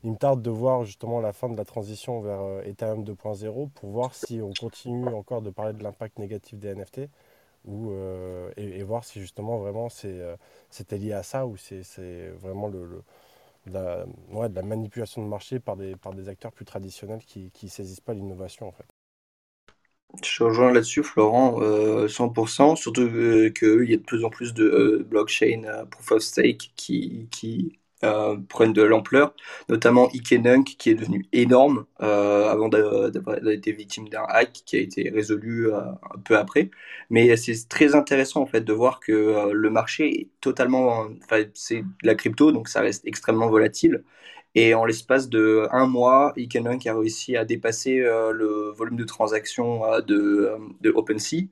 [0.04, 3.70] il me tarde de voir justement la fin de la transition vers euh, Ethereum 2.0
[3.70, 7.02] pour voir si on continue encore de parler de l'impact négatif des NFT
[7.66, 13.04] ou, euh, et, voir si justement vraiment c'était lié à ça ou c'est vraiment le,
[13.68, 17.70] la, de la manipulation de marché par des, par des acteurs plus traditionnels qui ne
[17.70, 18.86] saisissent pas l'innovation en fait.
[20.24, 21.60] Je rejoins là-dessus, Florent,
[22.08, 26.12] 100%, euh, surtout euh, qu'il y a de plus en plus de euh, blockchain proof
[26.14, 27.80] of stake qui, qui
[28.50, 29.34] prennent de l'ampleur,
[29.70, 35.10] notamment Ikenunk qui est devenu énorme avant d'avoir été victime d'un hack qui a été
[35.10, 36.70] résolu un peu après.
[37.10, 41.82] Mais c'est très intéressant en fait de voir que le marché est totalement, enfin c'est
[41.82, 44.04] de la crypto donc ça reste extrêmement volatile
[44.56, 49.04] et en l'espace de un mois, Ikenunk a réussi à dépasser euh, le volume de
[49.04, 51.50] transactions euh, euh, de OpenSea,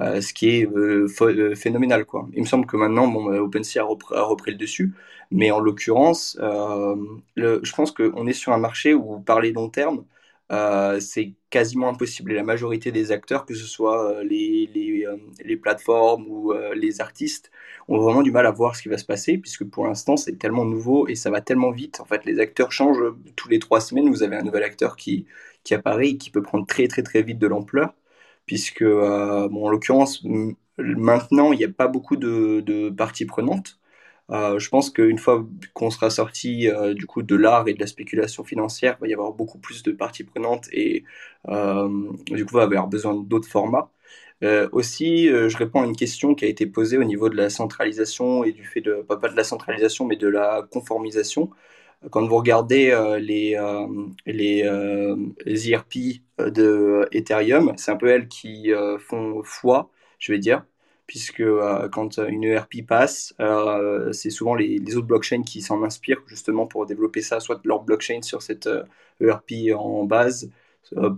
[0.00, 2.04] ce qui est phénoménal.
[2.04, 2.28] Quoi.
[2.34, 4.92] Il me semble que maintenant, bon, bah, OpenSea a, repris le dessus,
[5.30, 10.04] mais en l'occurrence, je pense qu'on est sur un marché où parler long terme,
[10.52, 12.32] euh, c'est quasiment impossible.
[12.32, 14.68] Et la majorité des acteurs, que ce soit euh, les,
[15.06, 17.50] euh, les plateformes ou les artistes,
[17.88, 20.38] ont vraiment du mal à voir ce qui va se passer, puisque pour l'instant, c'est
[20.38, 22.00] tellement nouveau et ça va tellement vite.
[22.00, 23.02] En fait, les acteurs changent
[23.36, 24.10] tous les trois semaines.
[24.10, 25.26] Vous avez un nouvel acteur qui,
[25.64, 27.94] qui apparaît et qui peut prendre très très très vite de l'ampleur,
[28.46, 30.24] puisque, bon, en l'occurrence,
[30.78, 33.78] maintenant, il n'y a pas beaucoup de, parties prenantes.
[34.30, 37.80] Euh, je pense qu'une fois qu'on sera sorti euh, du coup de l'art et de
[37.80, 41.04] la spéculation financière, il va y avoir beaucoup plus de parties prenantes et
[41.48, 41.88] euh,
[42.30, 43.90] du coup, on va avoir besoin d'autres formats.
[44.72, 48.44] aussi, je réponds à une question qui a été posée au niveau de la centralisation
[48.44, 51.50] et du fait de, pas, de la centralisation, mais de la conformisation.
[52.10, 52.90] Quand vous regardez
[53.20, 53.56] les,
[54.26, 54.62] les,
[55.46, 60.64] les, IRP de Ethereum, c'est un peu elles qui font foi, je vais dire
[61.12, 66.22] puisque euh, quand une ERP passe, euh, c'est souvent les, autres blockchains qui s'en inspirent
[66.26, 68.66] justement pour développer ça, soit leur blockchain sur cette
[69.20, 70.50] ERP euh, e en base.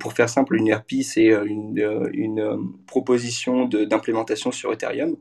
[0.00, 5.16] pour faire simple, une ERP, c'est une, une, proposition d'implémentation sur Ethereum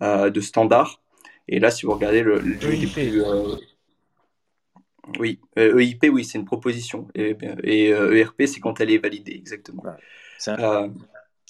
[0.00, 1.00] de standard.
[1.46, 2.90] Et là, si vous regardez le, oui,
[5.18, 7.08] EIP, oui, c'est une proposition.
[7.14, 7.36] Et,
[7.90, 9.84] ERP, e c'est quand elle est validée, exactement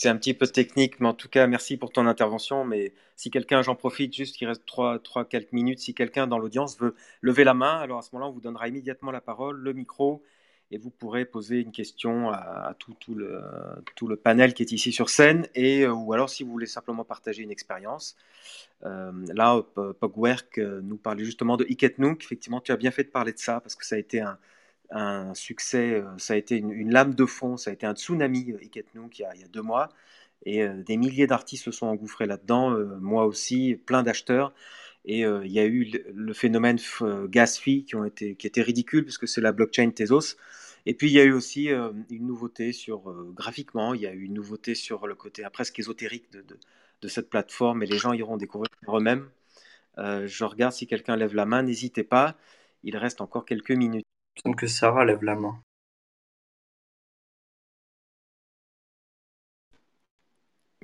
[0.00, 2.64] c'est un petit peu technique, mais en tout cas, merci pour ton intervention.
[2.64, 6.38] Mais si quelqu'un, j'en profite juste, il reste trois, trois quelques minutes, si quelqu'un dans
[6.38, 9.58] l'audience veut lever la main, alors à ce moment-là, on vous donnera immédiatement la parole,
[9.58, 10.22] le micro,
[10.70, 13.42] et vous pourrez poser une question à, tout, le,
[13.96, 16.66] tout, le, panel qui est ici sur scène, et, euh, ou alors si vous voulez
[16.66, 18.16] simplement partager une expérience.
[18.84, 19.60] Euh, là,
[20.00, 22.22] Pogwerk euh, nous parlait justement de Iketnook.
[22.22, 24.38] Effectivement, tu as bien fait de parler de ça, parce que ça a été un,
[25.34, 29.22] succès, ça a été une, lame de fond, ça a été un tsunami Iketnook il,
[29.22, 29.88] y a deux mois.
[30.44, 34.52] Et des milliers d'artistes se sont engouffrés là-dedans, moi aussi, plein d'acheteurs.
[35.04, 36.78] Et il y a eu le, phénomène
[37.28, 40.36] gas fee qui, ont été, qui était ridicule, puisque c'est la blockchain Tezos.
[40.86, 44.22] Et puis il y a eu aussi une nouveauté sur graphiquement, il y a eu
[44.24, 46.44] une nouveauté sur le côté presque ésotérique de,
[47.00, 49.28] de cette plateforme et les gens iront découvrir eux-mêmes.
[49.98, 52.36] Euh, je regarde si quelqu'un lève la main, n'hésitez pas,
[52.82, 54.06] il reste encore quelques minutes.
[54.44, 55.62] Il que Sarah lève la main.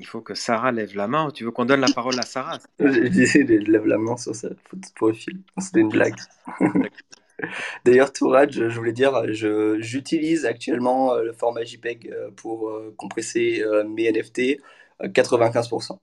[0.07, 1.33] Il faut que Sarah lève la main.
[1.33, 3.09] Tu veux qu'on donne la parole à Sarah J'ai
[3.43, 5.41] dit, lève la main sur sa photo profil.
[5.59, 6.15] C'était une blague.
[7.85, 12.69] D'ailleurs, Tourad, je, je voulais dire, je- j'utilise actuellement euh, le format JPEG euh, pour
[12.69, 14.61] euh, compresser mes NFT
[15.01, 15.99] à 95%.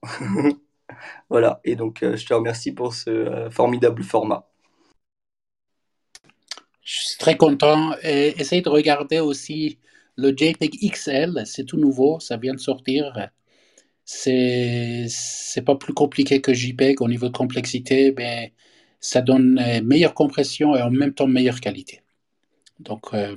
[1.29, 4.49] Voilà, et donc je te remercie pour ce formidable format.
[6.83, 7.93] Je suis très content.
[8.03, 9.79] Et essaye de regarder aussi
[10.17, 13.29] le JPEG XL, c'est tout nouveau, ça vient de sortir.
[14.05, 18.53] C'est c'est pas plus compliqué que JPEG au niveau de complexité, mais
[18.99, 22.01] ça donne euh, meilleure compression et en même temps meilleure qualité.
[22.79, 23.35] Donc euh,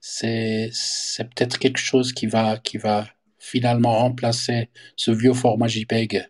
[0.00, 0.70] c'est
[1.18, 3.06] peut-être quelque chose qui va qui va
[3.38, 6.28] finalement remplacer ce vieux format JPEG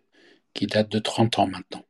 [0.53, 1.85] qui date de 30 ans maintenant.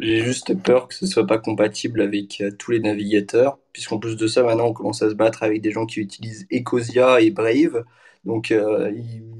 [0.00, 4.16] J'ai juste peur que ce soit pas compatible avec euh, tous les navigateurs, puisqu'en plus
[4.16, 7.30] de ça, maintenant on commence à se battre avec des gens qui utilisent Ecosia et
[7.30, 7.84] Brave,
[8.26, 8.92] donc euh,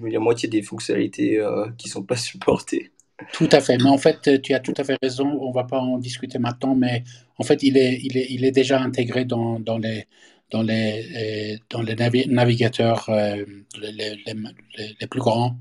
[0.05, 2.93] il y a moitié des fonctionnalités euh, qui sont pas supportées.
[3.32, 3.78] Tout à fait.
[3.78, 5.26] Mais en fait, tu as tout à fait raison.
[5.41, 7.03] On va pas en discuter maintenant, mais
[7.39, 10.05] en fait, il est, il est, il est déjà intégré dans, dans les,
[10.51, 15.59] dans les, euh, dans les navi- navigateurs les, les, plus grands.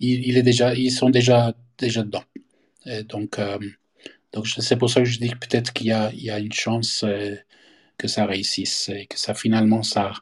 [0.00, 2.24] Il, il est déjà, ils sont déjà, déjà dedans.
[3.08, 3.38] Donc,
[4.32, 7.04] donc c'est pour ça que je dis que peut-être qu'il y y a une chance
[7.98, 10.12] que ça réussisse et que ça finalement ça,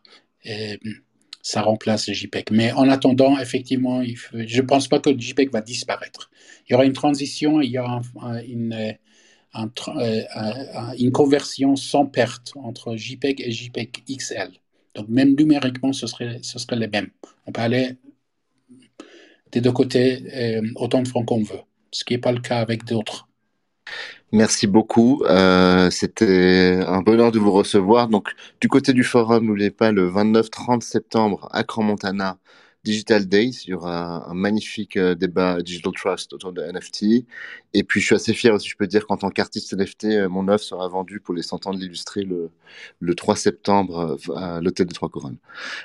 [1.47, 2.47] ça remplace le JPEG.
[2.51, 6.29] Mais en attendant, effectivement, je ne pense pas que le JPEG va disparaître.
[6.69, 8.41] Il y aura une transition, il y aura euh,
[8.75, 8.93] euh,
[9.55, 9.71] un-
[10.75, 14.51] un- une conversion sans perte entre JPEG et JPEG XL.
[14.97, 17.11] Donc même numériquement, ce serait, ce serait les mêmes.
[17.47, 17.97] On peut aller
[19.53, 21.61] des deux côtés euh, autant de fois qu'on veut,
[21.93, 23.29] ce qui n'est pas le cas avec d'autres.
[24.33, 25.23] Merci beaucoup.
[25.25, 28.09] Euh, C'était un bonheur de vous recevoir.
[28.09, 32.39] Donc, du côté du forum, n'oubliez pas le 29-30 septembre à Crans-Montana,
[32.85, 33.63] Digital Days.
[33.67, 37.25] Il y aura un magnifique euh, débat Digital Trust autour de NFT.
[37.73, 40.29] Et puis, je suis assez fier aussi, je peux dire qu'en tant qu'artiste NFT, euh,
[40.29, 42.51] mon œuvre sera vendue pour les 100 ans de l'illustré le,
[43.01, 45.39] le 3 septembre à l'hôtel des Trois Couronnes.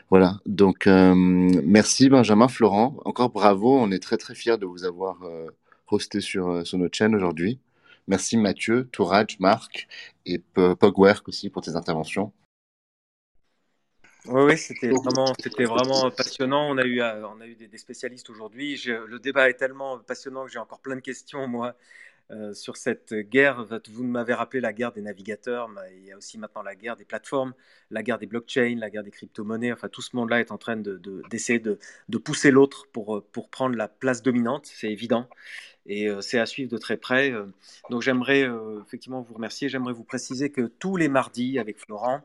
[0.09, 0.39] Voilà.
[0.47, 2.97] Donc, merci Benjamin, Florent.
[3.05, 3.77] Encore bravo.
[3.79, 5.19] On est très, très fiers de vous avoir
[5.89, 7.59] hosté sur notre chaîne aujourd'hui.
[8.07, 9.87] Merci Mathieu, Touraj, Marc
[10.25, 12.33] et Pogwerk aussi pour tes interventions.
[14.25, 16.69] Oui, oui, c'était vraiment, c'était vraiment passionnant.
[16.69, 18.79] On a eu, euh, on a eu des, des spécialistes aujourd'hui.
[18.85, 21.75] Le débat est tellement passionnant que j'ai encore plein de questions, moi,
[22.31, 23.65] euh, sur cette guerre.
[23.89, 26.95] Vous m'avez rappelé la guerre des navigateurs, mais il y a aussi maintenant la guerre
[26.95, 27.53] des plateformes,
[27.89, 29.71] la guerre des blockchains, la guerre des crypto-monnaies.
[29.73, 31.77] Enfin, tout ce monde-là est en train de, de- d'essayer de,
[32.09, 35.27] de pousser l'autre pour, euh, pour prendre la place dominante, c'est évident.
[35.85, 37.33] Et euh, c'est à suivre de très près.
[37.89, 38.47] Donc j'aimerais
[38.85, 39.67] effectivement vous remercier.
[39.67, 42.21] J'aimerais vous préciser que tous les mardis, avec Florent,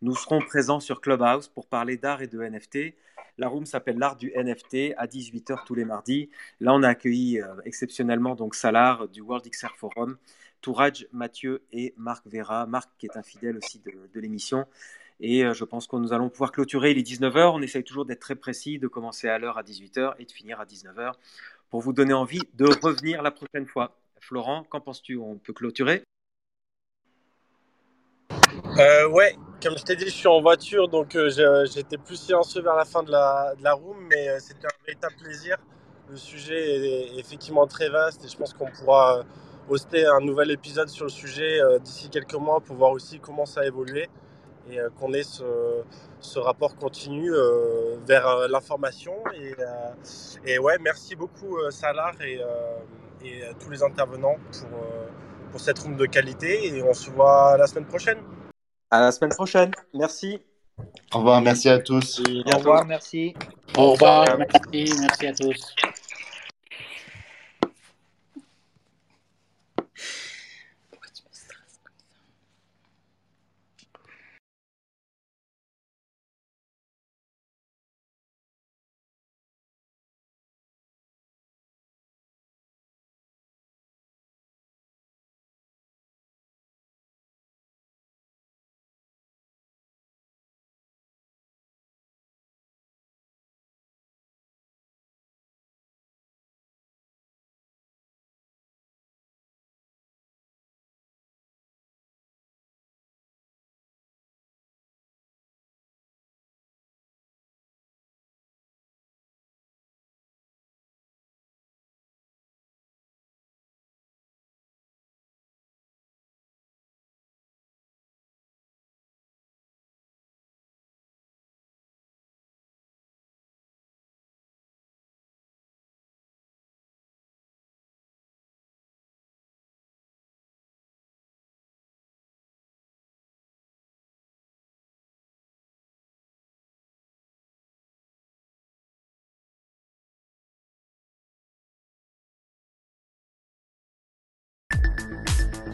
[0.00, 2.94] nous serons présents sur Clubhouse pour parler d'art et de NFT.
[3.36, 6.30] La room s'appelle l'art du NFT à 18h tous les mardis.
[6.60, 10.16] Là, on a accueilli euh, exceptionnellement donc Salar du World XR Forum,
[10.60, 12.66] Touraj, Mathieu et Marc Vera.
[12.66, 14.66] Marc qui est un fidèle aussi de, l'émission.
[15.18, 16.92] Et euh, je pense que nous allons pouvoir clôturer.
[16.92, 17.50] Il est 19h.
[17.52, 20.60] On essaye toujours d'être très précis, de commencer à l'heure à 18h et de finir
[20.60, 21.14] à 19h
[21.70, 23.96] pour vous donner envie de revenir la prochaine fois.
[24.20, 25.16] Florent, qu'en penses-tu?
[25.16, 26.02] On peut clôturer?
[28.78, 32.62] Euh, ouais, comme je t'ai dit, je suis en voiture, donc euh, j'étais plus silencieux
[32.62, 35.56] vers la fin de la, de la room, mais euh, c'était un véritable plaisir.
[36.10, 39.22] Le sujet est effectivement très vaste et je pense qu'on pourra euh,
[39.68, 43.60] hoster un nouvel épisode sur le sujet d'ici quelques mois pour voir aussi comment ça
[43.60, 44.08] a évolué
[44.70, 45.44] et qu'on ait ce,
[46.20, 47.30] ce rapport continu
[48.06, 49.12] vers l'information.
[49.34, 49.54] Et,
[50.46, 52.40] et ouais, merci beaucoup Salar et,
[53.22, 54.70] et tous les intervenants pour,
[55.50, 58.22] pour cette room de qualité et on se voit la semaine prochaine.
[58.90, 59.70] À la semaine prochaine.
[59.94, 60.40] Merci.
[61.12, 62.20] Au revoir, merci à tous.
[62.20, 63.34] Au revoir, merci.
[63.76, 65.74] Au revoir, merci, merci à tous.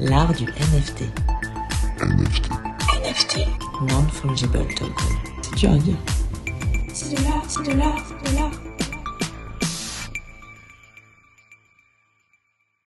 [0.00, 1.04] L'art du NFT.
[2.00, 2.50] NFT.
[3.04, 3.38] NFT.
[3.88, 4.92] Non-fungible token.
[5.42, 5.96] C'est dur à dire.
[6.92, 8.50] C'est de l'art, c'est de l'art, c'est de l'art.